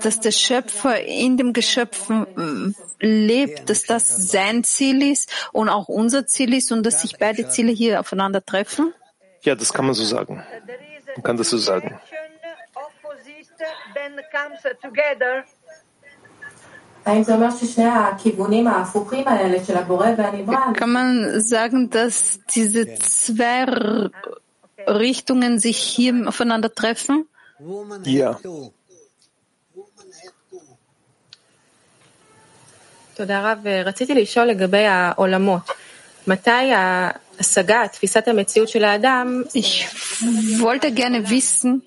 [0.00, 6.26] dass der Schöpfer in dem Geschöpfen lebt, dass das sein Ziel ist und auch unser
[6.26, 8.92] Ziel ist und dass sich beide Ziele hier aufeinander treffen?
[9.42, 10.44] Ja, das kann man so sagen.
[11.14, 11.98] Man kann das so sagen.
[20.73, 24.09] Kann man sagen, dass diese zwei
[24.87, 27.27] Richtungen sich hier aufeinander treffen?
[28.05, 28.37] Ja.
[33.15, 33.67] תודה רב.
[33.85, 35.61] רציתי לשאול לגבי העולמות.
[36.27, 39.85] מתי ההשגה, תפיסת המציאות של האדם, Ich
[40.59, 41.81] wollte gerne wissen,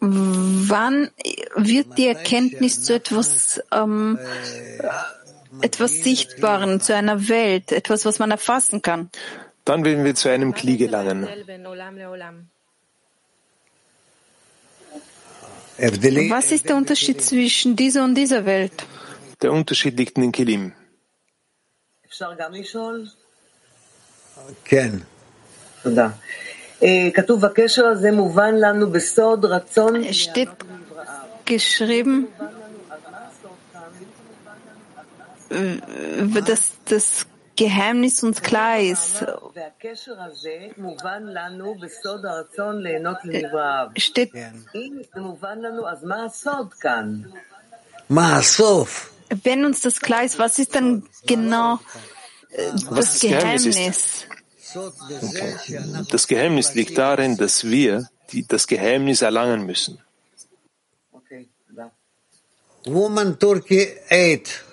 [0.00, 1.10] wann
[1.56, 4.18] wird die Erkenntnis zu etwas, ähm,
[5.60, 9.10] etwas Sichtbaren, zu einer Welt, etwas, was man erfassen kann?
[9.64, 11.28] Dann werden wir zu einem Kli gelangen.
[15.76, 18.72] Was ist der Unterschied zwischen dieser und dieser Welt?
[19.42, 20.72] Der Unterschied liegt in den Kelim.
[24.64, 25.06] Ken.
[25.84, 26.10] Okay.
[30.04, 30.50] Es steht
[31.44, 32.28] geschrieben,
[35.50, 37.26] äh, äh, dass das
[37.56, 39.22] Geheimnis uns klar ist.
[39.22, 39.34] Äh,
[43.96, 44.30] steht.
[49.42, 51.80] Wenn uns das klar ist, was ist dann genau
[52.90, 54.26] das Geheimnis?
[54.73, 55.79] Geheimnis Okay.
[56.11, 59.99] Das Geheimnis liegt darin, dass wir die, das Geheimnis erlangen müssen.
[62.85, 64.63] Woman Turkey 8.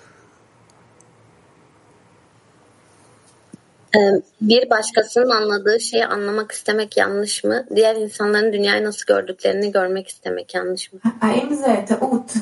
[4.40, 7.66] Bir başkasının anladığı şeyi anlamak istemek yanlış mı?
[7.76, 11.01] Diğer insanların dünyayı nasıl gördüklerini görmek istemek yanlış mı?
[11.20, 12.32] האם זה טעות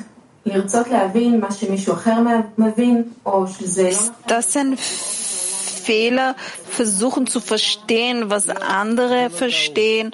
[0.47, 2.21] לרצות להבין מה שמישהו אחר
[2.59, 3.89] מבין, או שזה...
[3.89, 4.77] Ist das ein
[5.83, 6.37] Fehler,
[6.69, 10.13] versuchen zu verstehen, was andere verstehen,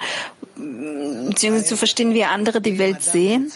[0.57, 3.51] beziehungsweise zu verstehen, wie andere die Welt sehen?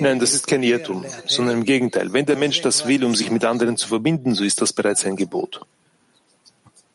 [0.00, 2.12] Nein, das ist kein Irrtum, sondern im Gegenteil.
[2.12, 5.04] Wenn der Mensch das will, um sich mit anderen zu verbinden, so ist das bereits
[5.04, 5.60] ein Gebot.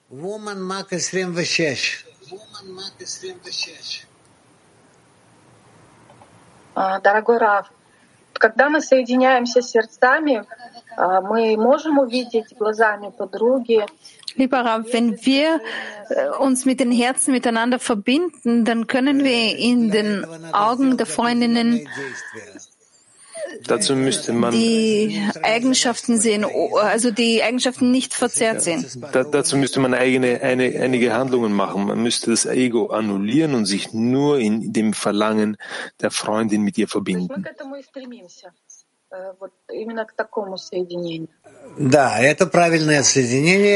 [0.10, 2.06] Woman Mark 26.
[7.04, 7.68] Дорогой Раф,
[8.34, 10.45] когда мы соединяемся сердцами,
[10.97, 13.86] мы можем увидеть глазами подруги.
[14.37, 15.61] Lieber Rav, wenn wir
[16.39, 21.89] uns mit den Herzen miteinander verbinden, dann können wir in den Augen der Freundinnen
[23.64, 28.84] Dazu müsste man die Eigenschaften sehen, also die Eigenschaften nicht verzerrt sehen.
[29.12, 31.87] Da, dazu müsste man eigene, eine, einige Handlungen machen.
[31.87, 35.57] Man müsste das Ego annullieren und sich nur in dem Verlangen
[36.01, 37.45] der Freundin mit ihr verbinden.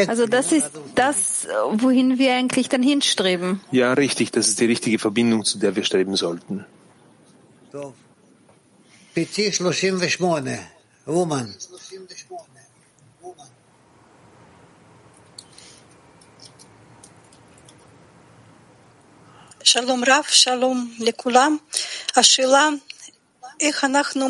[0.08, 3.60] Also das ist das, wohin wir eigentlich dann hinstreben.
[3.70, 4.32] Ja, richtig.
[4.32, 6.64] Das ist die richtige Verbindung, zu der wir streben sollten.
[19.62, 21.60] Shalom Rav, Shalom Lekulam.
[22.16, 22.68] השאלה
[23.60, 24.28] איך אנחנו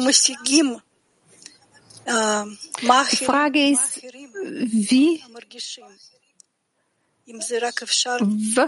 [2.07, 5.23] Die Frage ist, wie,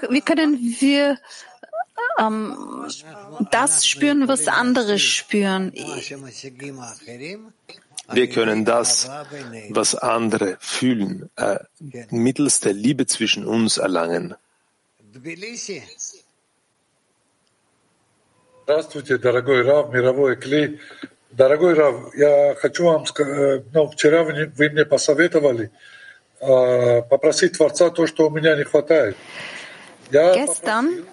[0.09, 1.19] wie können wir
[2.17, 2.87] ähm,
[3.51, 5.71] das spüren, was andere spüren?
[8.09, 9.09] Wir können das,
[9.69, 11.59] was andere fühlen, äh,
[12.09, 14.35] mittels der Liebe zwischen uns erlangen.
[18.63, 20.79] Здравствуйте, дорогой Рав, мировой Кли.
[21.31, 25.71] Дорогой Рав, я хочу вам сказать, ну, вчера вы, вы мне посоветовали
[26.39, 29.17] э, попросить Творца то, что у меня не хватает.
[30.09, 31.05] Я Gestern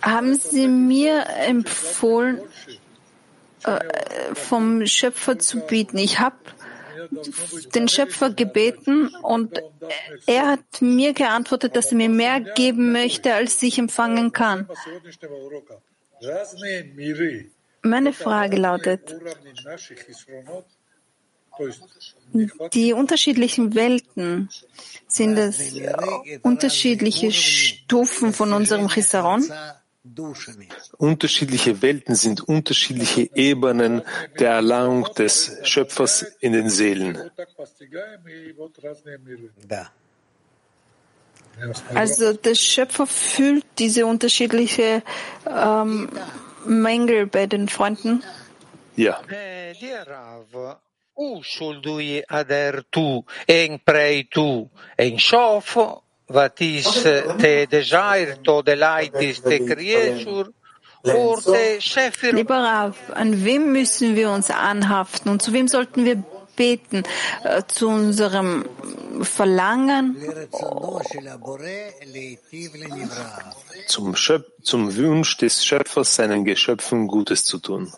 [0.00, 2.40] haben Sie mir empfohlen,
[3.64, 3.80] äh,
[4.34, 5.98] vom Schöpfer zu bieten.
[5.98, 6.36] Ich habe
[7.74, 9.62] den Schöpfer gebeten und
[10.26, 14.68] er hat mir geantwortet, dass er mir mehr geben möchte, als ich empfangen kann.
[17.85, 19.15] Meine Frage lautet,
[22.73, 24.49] die unterschiedlichen Welten,
[25.07, 25.75] sind es
[26.41, 29.47] unterschiedliche Stufen von unserem Chisaron?
[30.97, 34.01] Unterschiedliche Welten sind unterschiedliche Ebenen
[34.39, 37.29] der Erlangung des Schöpfers in den Seelen.
[41.93, 45.03] Also der Schöpfer fühlt diese unterschiedlichen
[45.47, 46.09] ähm,
[46.65, 48.23] Mängel bei den Freunden?
[48.95, 49.19] Ja.
[51.17, 59.13] U soldui ader tu, en prei tu, en schofo, what is the desire to delight
[59.13, 60.51] the creature,
[61.03, 62.33] or the Shefir.
[62.33, 66.23] Lieber Rav, an wem müssen wir uns anhaften und zu wem sollten wir
[66.56, 67.02] beten?
[67.44, 68.64] Äh, zu unserem
[69.22, 70.16] Verlangen?
[73.86, 77.92] Zum, Schöp zum Wunsch des Schöpfers, seinen Geschöpfen Gutes zu tun.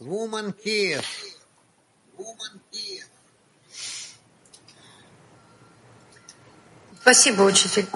[0.00, 1.04] Woman Kiev.
[7.00, 7.86] Спасибо, учитель.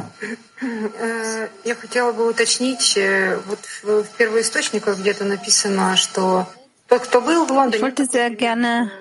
[1.64, 2.98] Я хотела бы уточнить,
[3.46, 6.46] вот в первоисточниках где-то написано, что
[6.89, 8.91] ich wollte sehr gerne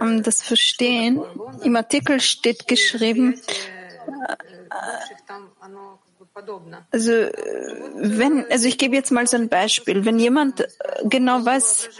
[0.00, 1.22] um das verstehen.
[1.62, 3.40] Im Artikel steht geschrieben,
[6.90, 10.04] also wenn, also ich gebe jetzt mal so ein Beispiel.
[10.04, 10.66] Wenn jemand
[11.04, 11.90] genau weiß,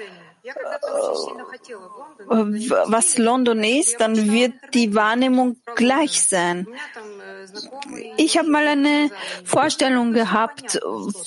[2.86, 6.66] was London ist, dann wird die Wahrnehmung gleich sein.
[8.16, 9.10] Ich habe mal eine
[9.44, 10.80] Vorstellung gehabt,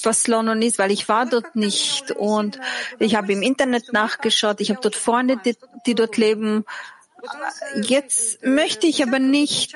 [0.04, 2.60] was London ist, weil ich war dort nicht und
[3.00, 5.56] ich habe im Internet nachgeschaut, ich habe dort Freunde, die,
[5.86, 6.66] die dort leben.
[7.82, 9.76] Jetzt möchte ich aber nicht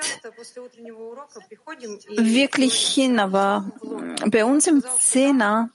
[2.08, 3.72] wirklich hin, aber
[4.26, 5.70] bei uns im Zehner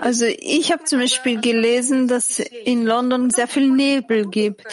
[0.00, 4.64] also ich habe zum Beispiel gelesen, dass in London sehr viel Nebel gibt.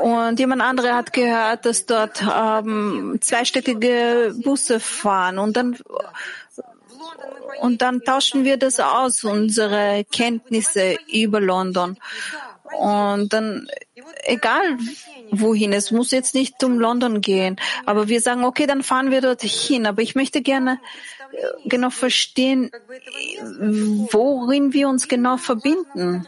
[0.00, 5.38] Und jemand andere hat gehört, dass dort ähm, zweistöckige Busse fahren.
[5.38, 5.78] Und dann,
[7.60, 11.98] und dann tauschen wir das aus, unsere Kenntnisse über London.
[12.78, 13.68] Und dann,
[14.24, 14.78] egal
[15.30, 17.56] wohin, es muss jetzt nicht um London gehen,
[17.86, 19.86] aber wir sagen, okay, dann fahren wir dort hin.
[19.86, 20.80] Aber ich möchte gerne
[21.32, 22.70] äh, genau verstehen,
[24.10, 26.26] worin wir uns genau verbinden.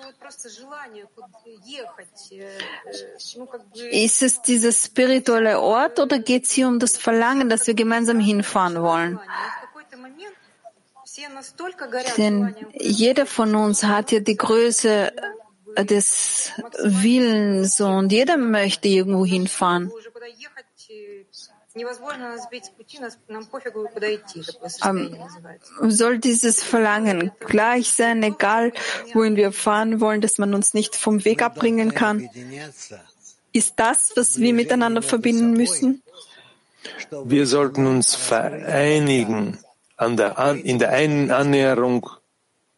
[3.90, 8.20] Ist es dieser spirituelle Ort oder geht es hier um das Verlangen, dass wir gemeinsam
[8.20, 9.20] hinfahren wollen?
[12.18, 15.12] Denn jeder von uns hat ja die Größe
[15.85, 16.53] des
[16.83, 19.91] Willens und jeder möchte irgendwo hinfahren.
[24.83, 28.72] Um, soll dieses Verlangen gleich sein, egal
[29.12, 32.31] wohin wir fahren wollen, dass man uns nicht vom Weg abbringen kann?
[33.53, 36.03] Ist das, was wir miteinander verbinden müssen?
[37.24, 39.59] Wir sollten uns vereinigen
[40.01, 42.09] der, in der einen Annäherung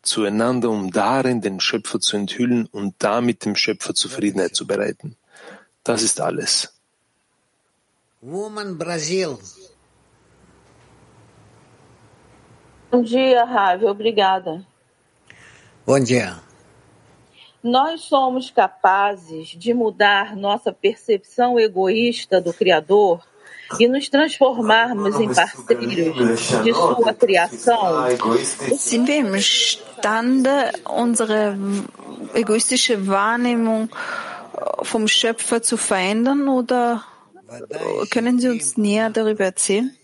[0.09, 5.17] zueinander, um darin den Schöpfer zu enthüllen und damit dem Schöpfer Zufriedenheit zu bereiten.
[5.85, 6.75] Das ist alles.
[8.21, 9.39] Woman Brasil.
[12.91, 13.87] Bom dia, Ravi.
[13.87, 14.65] Obrigada.
[15.87, 16.41] Bom dia.
[17.63, 23.21] Nós somos capazes de mudar nossa percepção egoísta do Criador
[23.79, 28.07] e nos transformarmos em parceiros de sua criação?
[28.77, 29.25] Sind wir
[29.99, 31.57] imstande, unsere
[32.35, 33.91] egoistische Wahrnehmung
[34.83, 37.05] vom Schöpfer zu verändern oder
[38.11, 39.95] können Sie uns näher darüber erzählen?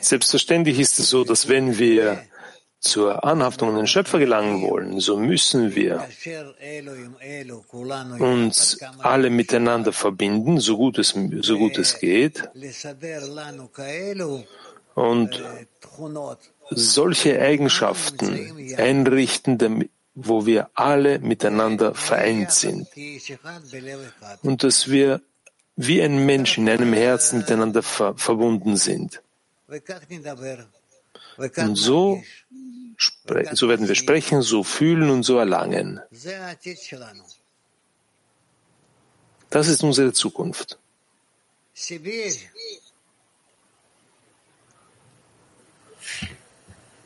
[0.00, 2.22] Selbstverständlich ist es so, dass wenn wir
[2.80, 6.06] zur Anhaftung an den Schöpfer gelangen wollen, so müssen wir
[8.18, 12.48] uns alle miteinander verbinden, so gut es, so gut es geht,
[14.94, 15.42] und
[16.70, 22.88] solche Eigenschaften einrichten, wo wir alle miteinander vereint sind
[24.42, 25.20] und dass wir
[25.76, 29.22] wie ein Mensch in einem Herzen miteinander ver verbunden sind.
[31.56, 32.22] Und so,
[33.52, 36.00] so werden wir sprechen, so fühlen und so erlangen.
[39.50, 40.78] Das ist unsere Zukunft.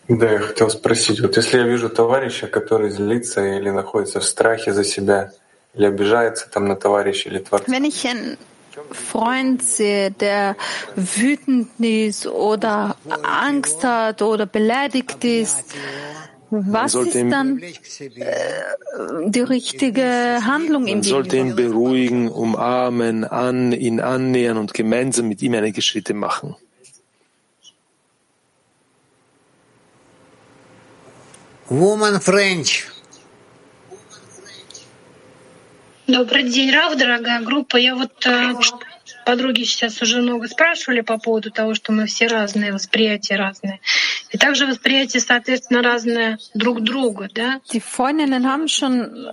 [0.09, 4.71] Да, я хотел спросить, вот если я вижу товарища, который злится или находится в страхе
[4.71, 5.31] за себя,
[5.73, 7.65] или обижается там на товарища или Творца.
[7.71, 8.37] Wenn ich einen
[8.91, 10.55] Freund sehe, der
[10.95, 15.65] wütend ist oder Angst hat oder beleidigt ist,
[16.51, 17.71] was ist dann äh,
[19.25, 25.41] die richtige Handlung in Man sollte ihn beruhigen, umarmen, an, ihn annähern und gemeinsam mit
[25.41, 26.55] ihm einige Schritte machen.
[31.70, 32.88] Woman French.
[36.08, 37.76] Добрый день, Рав, дорогая группа.
[37.76, 38.54] Я вот э,
[39.24, 43.78] подруги сейчас уже много спрашивали по поводу того, что мы все разные, восприятия разные.
[44.30, 47.60] И также восприятие, соответственно, разное друг друга, да?
[47.72, 49.28] Die Freundinnen haben schon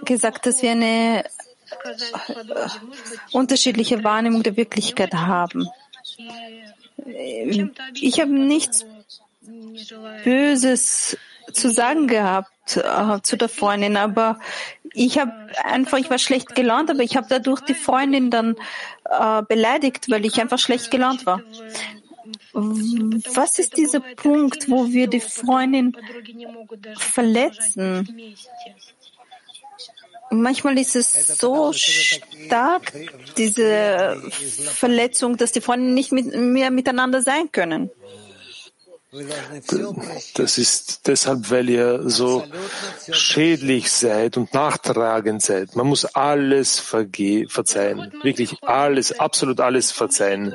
[0.00, 1.24] gesagt, dass wir eine
[3.30, 5.68] unterschiedliche Wahrnehmung der Wirklichkeit haben.
[7.94, 8.84] Ich habe nichts
[10.24, 11.16] Böses
[11.52, 14.38] zu sagen gehabt äh, zu der Freundin, aber
[14.92, 15.32] ich habe
[15.64, 18.56] einfach, ich war schlecht gelaunt, aber ich habe dadurch die Freundin dann
[19.04, 21.42] äh, beleidigt, weil ich einfach schlecht gelaunt war.
[22.52, 25.96] Was ist dieser Punkt, wo wir die Freundin
[26.96, 28.36] verletzen?
[30.30, 32.92] Manchmal ist es so stark,
[33.38, 34.20] diese
[34.74, 37.90] Verletzung, dass die Freunde nicht mit, mehr miteinander sein können.
[40.34, 42.46] Das ist deshalb, weil ihr so
[43.10, 45.74] schädlich seid und nachtragend seid.
[45.76, 48.12] Man muss alles verzeihen.
[48.22, 50.54] Wirklich alles, absolut alles verzeihen.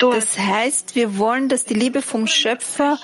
[0.00, 2.98] Das heißt, wir wollen, dass die Liebe vom Schöpfer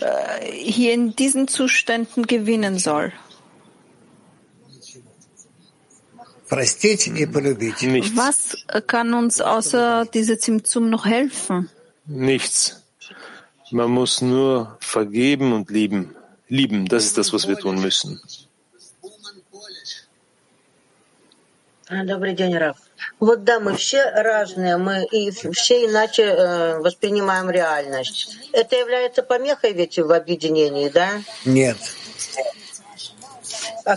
[0.00, 3.12] äh, hier in diesen Zuständen gewinnen soll.
[6.50, 6.78] Was
[8.86, 11.70] kann uns außer dieser Zimtzum noch helfen?
[12.06, 12.82] Nichts.
[13.70, 16.16] Man muss nur vergeben und lieben.
[16.48, 18.20] Lieben, das ist das, was wir tun müssen.
[22.04, 22.76] Добрый день, Раф.
[23.18, 28.36] Вот да, мы все разные, мы и все иначе э, воспринимаем реальность.
[28.52, 31.20] Это является помехой ведь в объединении, да?
[31.44, 31.76] Нет.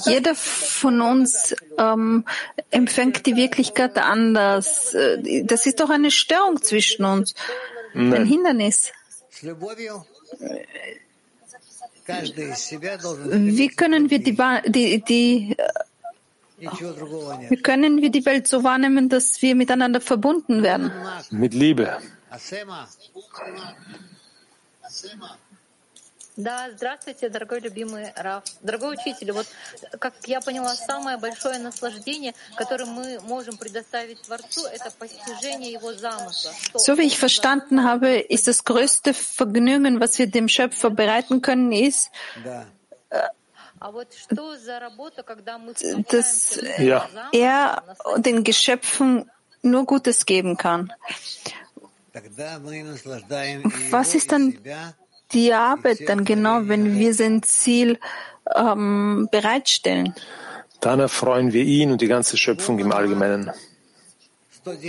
[0.05, 2.25] Jeder von uns ähm,
[2.71, 4.95] empfängt die Wirklichkeit anders.
[5.43, 7.33] Das ist doch eine Störung zwischen uns,
[7.93, 8.13] Nein.
[8.13, 8.91] ein Hindernis.
[12.05, 14.35] Wie können wir die,
[14.67, 15.55] die, die
[17.49, 20.91] wie können wir die Welt so wahrnehmen, dass wir miteinander verbunden werden?
[21.31, 21.97] Mit Liebe.
[26.35, 28.43] Да, здравствуйте, дорогой любимый Раф.
[28.61, 29.45] Дорогой учитель, вот
[29.99, 36.51] как я поняла, самое большое наслаждение, которое мы можем предоставить Творцу, это постижение его замысла.
[36.73, 41.71] So wie ich verstanden habe, ist das größte Vergnügen, was wir dem Schöpfer bereiten können,
[41.71, 42.09] ist,
[46.09, 47.09] dass ja.
[47.31, 47.83] er
[48.17, 49.29] den Geschöpfen
[49.61, 50.91] nur Gutes geben kann.
[53.91, 54.57] Was ist dann
[55.32, 57.98] die Arbeit dann genau, wenn wir sein Ziel
[58.54, 60.14] ähm, bereitstellen?
[60.80, 63.50] Dann erfreuen wir ihn und die ganze Schöpfung im Allgemeinen.
[64.64, 64.82] Добрый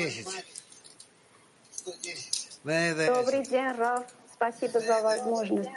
[3.43, 4.05] день, Раф.
[4.33, 5.69] Спасибо за возможность.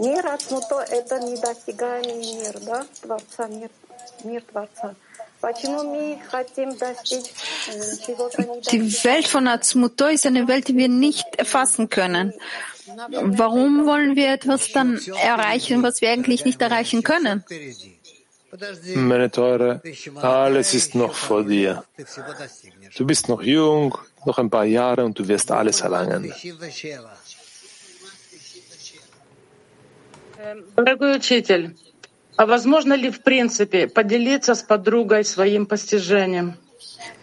[0.00, 3.70] Мир Ацмуто – это недостигаемый мир, да, Творца, мир,
[4.24, 4.94] мир Творца.
[5.40, 7.30] Почему мы хотим достичь
[8.06, 12.32] чего-то Die Welt von Atzmuto ist eine Welt, die wir nicht erfassen können.
[13.40, 17.44] Warum wollen wir etwas dann erreichen, was wir eigentlich nicht erreichen können?
[18.94, 19.80] Meine Teure,
[20.20, 21.84] alles ist noch vor dir.
[22.96, 23.96] Du bist noch jung,
[24.26, 26.32] noch ein paar Jahre und du wirst alles erlangen.
[30.76, 31.76] Дорогой учитель,
[32.36, 36.56] а возможно ли в принципе поделиться с подругой своим постижением?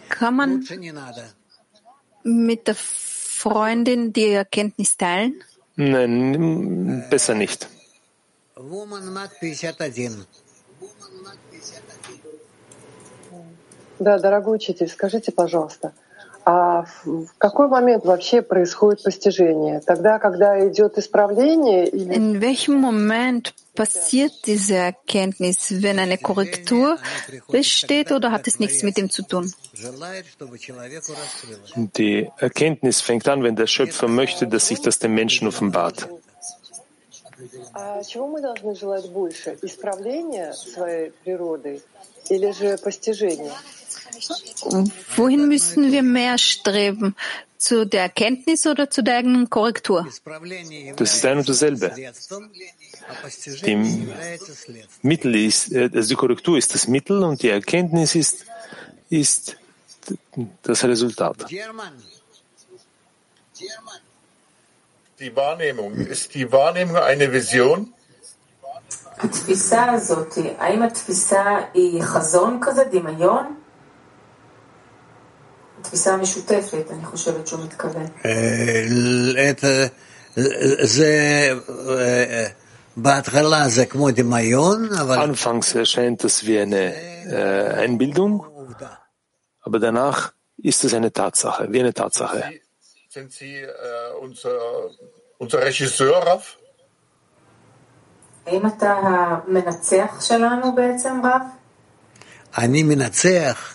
[0.08, 0.64] Kann man
[2.24, 5.42] mit der Freundin die Erkenntnis teilen?
[5.77, 7.67] Nein, besser nicht.
[13.99, 15.93] Да, дорогой учитель, скажите, пожалуйста,
[16.44, 19.80] А в какой момент вообще происходит постижение?
[19.80, 21.86] Тогда, когда идет исправление?
[21.86, 22.14] Или...
[22.14, 26.98] In welchem Moment passiert diese Erkenntnis, wenn eine Korrektur
[27.48, 29.52] besteht oder hat es nichts mit dem zu tun?
[31.96, 36.08] Die Erkenntnis fängt an, wenn der Schöpfer möchte, dass sich das dem Menschen offenbart.
[45.16, 47.16] Wohin müssen wir mehr streben?
[47.58, 50.06] Zu der Erkenntnis oder zu der eigenen Korrektur?
[50.96, 51.92] Das ist ein und dasselbe.
[53.66, 53.76] Die
[55.02, 58.46] Mittel ist, äh, also die Korrektur ist das Mittel und die Erkenntnis ist,
[59.10, 59.56] ist
[60.62, 61.46] das Resultat.
[65.18, 65.94] Die Wahrnehmung.
[65.98, 67.92] Ist die Wahrnehmung eine Vision?
[69.22, 73.56] התפיסה הזאת, האם התפיסה היא חזון כזה, דמיון?
[75.84, 78.06] התפיסה המשותפת, אני חושבת שהוא מתכוון.
[80.82, 81.50] זה,
[82.96, 85.30] בהתחלה זה כמו דמיון, אבל...
[85.30, 88.46] Anfangs erscheint das wie eine äh, Einbildung,
[89.66, 90.32] aber danach
[90.62, 92.42] ist es eine Tatsache, wie eine Tatsache.
[93.08, 93.68] Sind Sie äh,
[94.20, 94.58] unser,
[95.38, 96.56] unser Regisseur, Raff?
[98.46, 101.42] האם אתה המנצח שלנו בעצם, רב?
[102.58, 103.74] אני מנצח?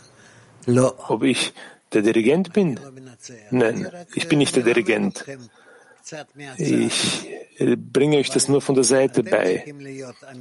[0.68, 0.96] לא.
[1.00, 1.54] Ob ich
[1.93, 2.79] der Dirigent bin?
[3.51, 5.25] Nein, ich bin nicht der Dirigent.
[6.57, 7.29] Ich
[7.93, 9.65] bringe euch das nur von der Seite bei.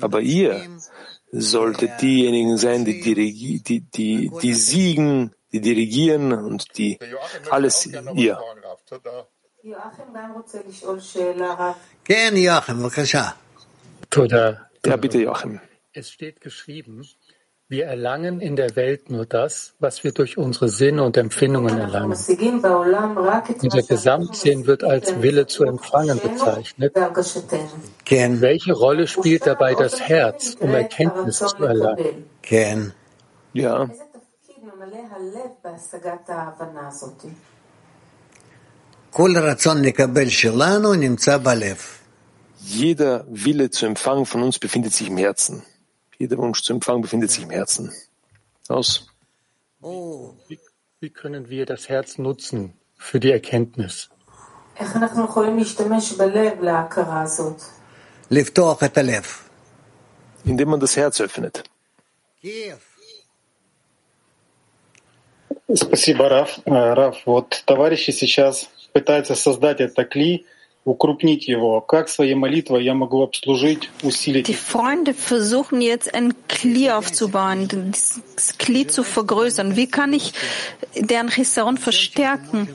[0.02, 0.66] Aber ihr
[1.32, 6.98] solltet diejenigen sein, die, dirigi die, die, die siegen, die dirigieren und die
[7.50, 7.86] alles
[8.16, 8.40] ihr.
[14.86, 15.60] Ja, bitte, Joachim.
[15.92, 17.06] Es steht geschrieben,
[17.70, 22.18] wir erlangen in der Welt nur das, was wir durch unsere Sinne und Empfindungen erlangen.
[23.62, 26.96] Unser Gesamtsinn wird als Wille zu empfangen bezeichnet.
[26.96, 32.26] Welche Rolle spielt dabei das Herz, um Erkenntnis zu erlangen?
[33.54, 33.88] Ja.
[42.62, 45.64] Jeder Wille zu empfangen von uns befindet sich im Herzen.
[46.19, 47.93] Jeder Wunsch zu empfangen befindet sich im Herzen.
[48.69, 49.07] Aus.
[49.81, 50.59] Wie,
[51.01, 54.11] wie können wir das Herz nutzen für die Erkenntnis?
[60.45, 61.65] Indem man das Herz öffnet.
[65.75, 66.61] Спасибо, Раф.
[66.67, 70.47] Раф, вот товарищи сейчас пытаются создать это кли,
[74.44, 79.76] die Freunde versuchen jetzt ein Kli aufzubauen, das Kli zu vergrößern.
[79.76, 80.34] Wie kann ich
[80.96, 82.70] deren Chisaron verstärken?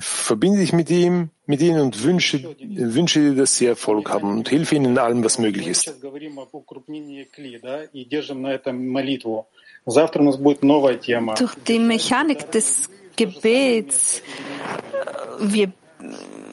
[0.00, 4.48] Verbinde dich mit ihm, mit ihnen und wünsche, wünsche dir, dass sie Erfolg haben und
[4.50, 5.94] hilf ihnen in allem, was möglich ist.
[11.38, 14.22] Durch die Mechanik des Gebets, äh,
[15.40, 15.72] wir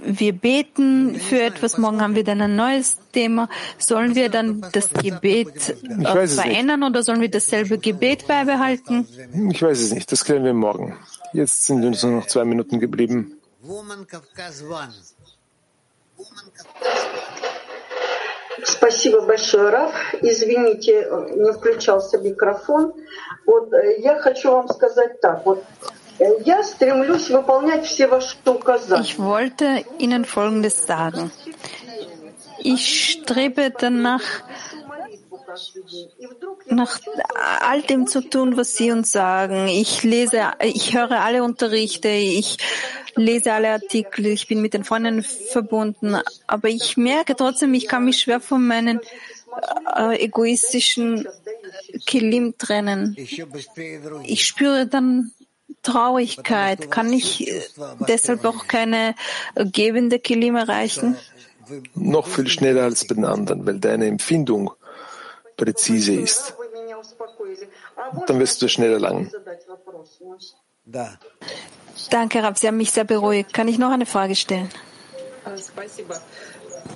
[0.03, 3.49] wir beten für etwas, morgen haben wir dann ein neues Thema.
[3.79, 9.07] Sollen wir dann das Gebet äh, verändern oder sollen wir dasselbe Gebet beibehalten?
[9.51, 10.97] Ich weiß es nicht, das klären wir morgen.
[11.33, 13.37] Jetzt sind uns nur noch zwei Minuten geblieben.
[18.63, 19.93] Спасибо большое, Раф.
[20.21, 22.93] Извините, не включался микрофон.
[23.47, 25.45] Вот я хочу вам сказать так.
[25.47, 25.65] Вот
[29.02, 31.32] ich wollte Ihnen Folgendes sagen.
[32.60, 34.22] Ich strebe danach,
[36.68, 37.00] nach
[37.62, 39.68] all dem zu tun, was Sie uns sagen.
[39.68, 42.58] Ich lese, ich höre alle Unterrichte, ich
[43.16, 48.06] lese alle Artikel, ich bin mit den Freunden verbunden, aber ich merke trotzdem, ich kann
[48.06, 49.00] mich schwer von meinen
[49.96, 51.28] äh, egoistischen
[52.06, 53.16] Kilim trennen.
[54.24, 55.32] Ich spüre dann
[55.86, 56.92] Traurigkeit.
[56.92, 57.62] Kann ich äh,
[58.08, 59.16] deshalb auch keine
[59.56, 61.16] gebende Kilim erreichen?
[61.96, 64.72] Noch viel schneller als bei den anderen, weil deine Empfindung
[65.58, 66.54] präzise ist.
[68.28, 69.32] Dann wirst du schneller lang.
[72.10, 72.58] Danke, Rab.
[72.58, 73.54] Sie haben mich sehr beruhigt.
[73.54, 74.70] Kann ich noch eine Frage stellen?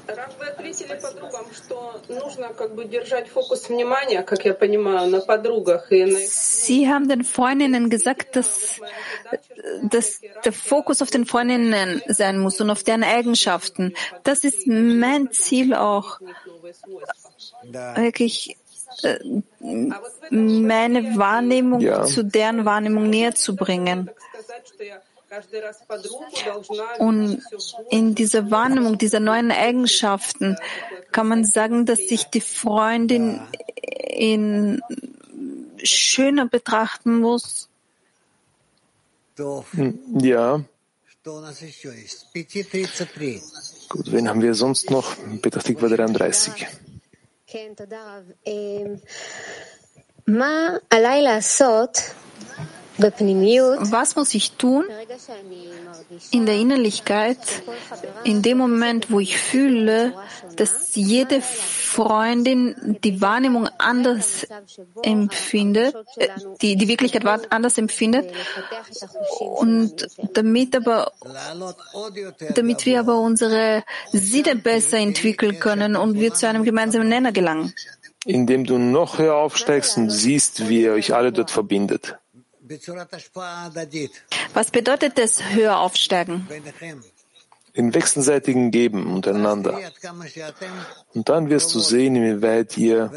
[0.09, 5.21] Рав, вы ответили подругам, что нужно как бы держать фокус внимания, как я понимаю, на
[5.21, 6.19] подругах и на...
[6.19, 8.81] Sie haben den Freundinnen gesagt, dass,
[9.83, 13.95] dass der Fokus auf den Freundinnen sein muss und auf deren Eigenschaften.
[14.23, 16.21] Das ist mein Ziel auch.
[17.97, 18.57] Wirklich
[19.03, 19.19] äh,
[20.31, 22.05] meine Wahrnehmung ja.
[22.05, 24.11] zu deren Wahrnehmung näher zu bringen.
[27.00, 27.42] Und
[27.90, 30.58] in dieser Wahrnehmung dieser neuen Eigenschaften
[31.12, 33.42] kann man sagen, dass sich die Freundin
[34.08, 34.82] in
[35.84, 37.70] schöner betrachten muss.
[40.18, 40.64] Ja.
[43.90, 45.16] Gut, wen haben wir sonst noch?
[45.42, 46.68] Petach Tikva 33.
[53.00, 54.84] Was muss ich tun
[56.32, 57.38] in der Innerlichkeit,
[58.24, 60.14] in dem Moment, wo ich fühle,
[60.58, 64.48] dass jede Freundin die Wahrnehmung anders
[65.04, 66.28] empfindet, äh,
[66.62, 68.34] die, die Wirklichkeit anders empfindet,
[69.40, 71.12] und damit aber,
[72.56, 77.74] damit wir aber unsere Sinne besser entwickeln können und wir zu einem gemeinsamen Nenner gelangen?
[78.26, 82.18] Indem du noch höher aufsteigst und siehst, wie ihr euch alle dort verbindet.
[84.54, 86.48] Was bedeutet das höher aufsteigen?
[87.74, 89.80] In wechselseitigen Geben untereinander.
[91.14, 93.12] Und dann wirst du sehen, inwieweit ihr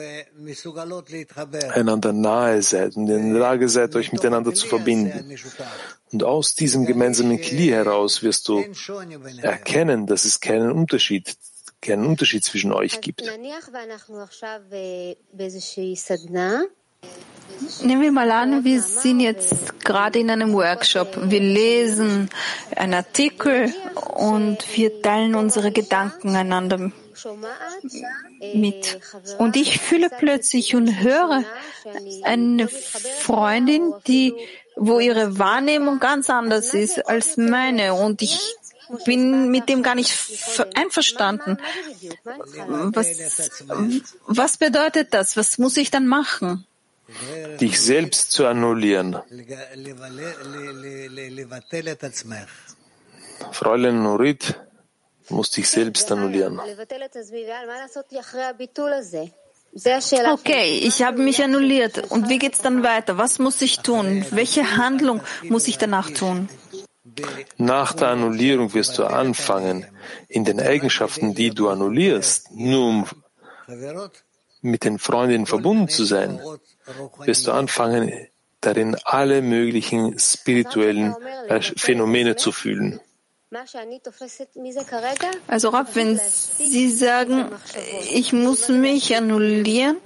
[1.72, 5.36] einander nahe seid und in der Lage seid, euch miteinander zu verbinden.
[6.12, 8.64] Und aus diesem gemeinsamen Kli heraus wirst du
[9.42, 11.36] erkennen, dass es keinen Unterschied,
[11.80, 13.22] keinen Unterschied zwischen euch gibt.
[17.82, 21.18] Nehmen wir mal an, wir sind jetzt gerade in einem Workshop.
[21.30, 22.30] Wir lesen
[22.76, 23.72] einen Artikel
[24.14, 26.93] und wir teilen unsere Gedanken einander
[28.55, 29.01] mit.
[29.38, 31.45] Und ich fühle plötzlich und höre
[32.24, 34.34] eine Freundin, die,
[34.76, 38.38] wo ihre Wahrnehmung ganz anders ist als meine und ich
[39.05, 40.12] bin mit dem gar nicht
[40.74, 41.59] einverstanden.
[42.64, 43.51] Was,
[44.26, 45.36] was bedeutet das?
[45.36, 46.66] Was muss ich dann machen?
[47.60, 49.18] Dich selbst zu annullieren.
[53.52, 54.60] Fräulein Nurit
[55.28, 56.60] muss dich selbst annullieren.
[60.32, 62.10] Okay, ich habe mich annulliert.
[62.10, 63.16] Und wie geht's dann weiter?
[63.16, 64.24] Was muss ich tun?
[64.30, 66.48] Welche Handlung muss ich danach tun?
[67.56, 69.86] Nach der Annullierung wirst du anfangen,
[70.28, 73.06] in den Eigenschaften, die du annullierst, um
[74.62, 76.40] mit den Freundinnen verbunden zu sein,
[77.24, 78.12] wirst du anfangen,
[78.60, 81.14] darin alle möglichen spirituellen
[81.48, 83.00] äh, Phänomene zu fühlen.
[85.46, 86.18] Also Rav, wenn
[86.58, 87.50] Sie sagen,
[88.10, 89.98] ich muss mich annullieren,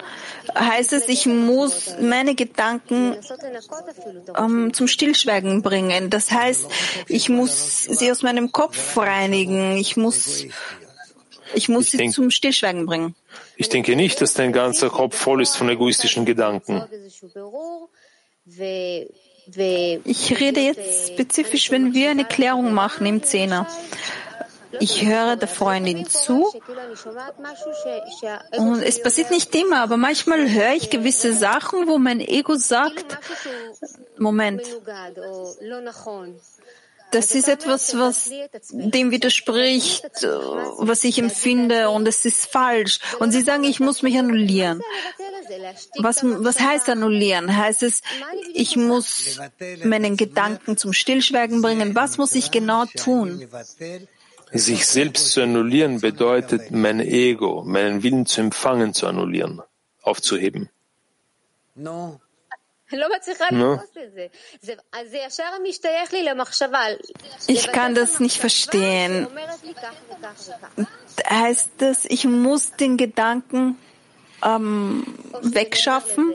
[0.52, 3.16] heißt es, ich muss meine Gedanken
[4.36, 6.10] ähm, zum Stillschweigen bringen.
[6.10, 6.66] Das heißt,
[7.06, 9.76] ich muss sie aus meinem Kopf reinigen.
[9.76, 10.46] Ich muss,
[11.54, 13.14] ich muss ich sie denk, zum Stillschweigen bringen.
[13.56, 16.84] Ich denke nicht, dass dein ganzer Kopf voll ist von egoistischen Gedanken.
[20.04, 23.66] Ich rede jetzt spezifisch, wenn wir eine Klärung machen im Zehner.
[24.80, 26.52] Ich höre der Freundin zu
[28.58, 33.18] und es passiert nicht immer, aber manchmal höre ich gewisse Sachen, wo mein Ego sagt,
[34.18, 34.62] Moment,
[37.10, 38.30] das ist etwas, was
[38.70, 40.04] dem widerspricht,
[40.78, 43.00] was ich empfinde und es ist falsch.
[43.18, 44.80] Und Sie sagen, ich muss mich annullieren.
[45.98, 47.56] Was, was heißt annullieren?
[47.56, 48.02] Heißt es,
[48.52, 49.40] ich muss
[49.84, 51.94] meinen Gedanken zum Stillschweigen bringen?
[51.94, 53.46] Was muss ich genau tun?
[54.52, 59.62] Sich selbst zu annullieren bedeutet, mein Ego, meinen Willen zu empfangen, zu annullieren,
[60.02, 60.68] aufzuheben.
[61.74, 62.20] No.
[67.46, 69.26] Ich kann das nicht verstehen.
[71.28, 73.76] Heißt das, ich muss den Gedanken
[74.44, 76.34] ähm, wegschaffen?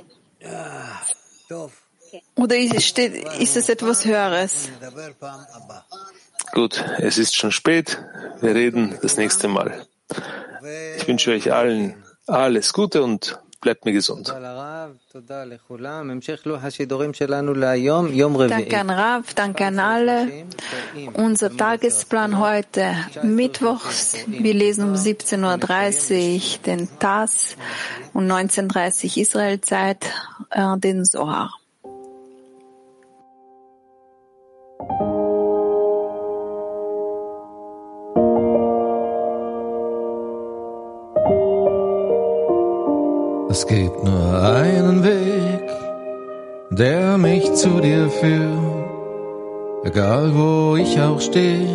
[2.36, 4.70] Oder ist, ist es etwas Höheres?
[6.54, 8.04] Gut, es ist schon spät.
[8.42, 9.86] Wir reden das nächste Mal.
[10.98, 14.28] Ich wünsche euch allen alles Gute und bleibt mir gesund.
[18.68, 20.46] Danke an Rav, danke an alle.
[21.14, 27.56] Unser Tagesplan heute, Mittwochs, wir lesen um 17.30 Uhr den TAS
[28.14, 30.06] und 19.30 Uhr Israelzeit
[30.50, 31.61] äh, den Sohar.
[47.52, 51.68] Mich zu dir führt, egal wo ich auch stehe,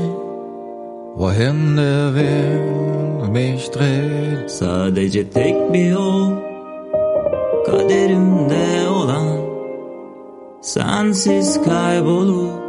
[1.15, 4.51] wohin der Wind mich dreht.
[4.51, 6.33] Sadece tek bir yol,
[7.67, 9.29] kaderimde olan,
[10.61, 12.67] sensiz kaybolup,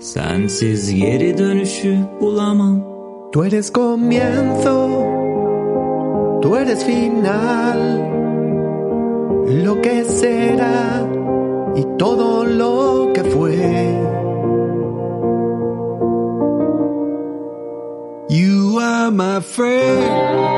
[0.00, 2.82] Sensiz geri dönüşü bulamam.
[3.32, 4.76] Tú eres comienzo
[6.42, 7.80] Tú eres final.
[9.64, 11.13] Lo que será
[11.76, 13.56] Y todo lo que fue.
[18.28, 20.53] You are my friend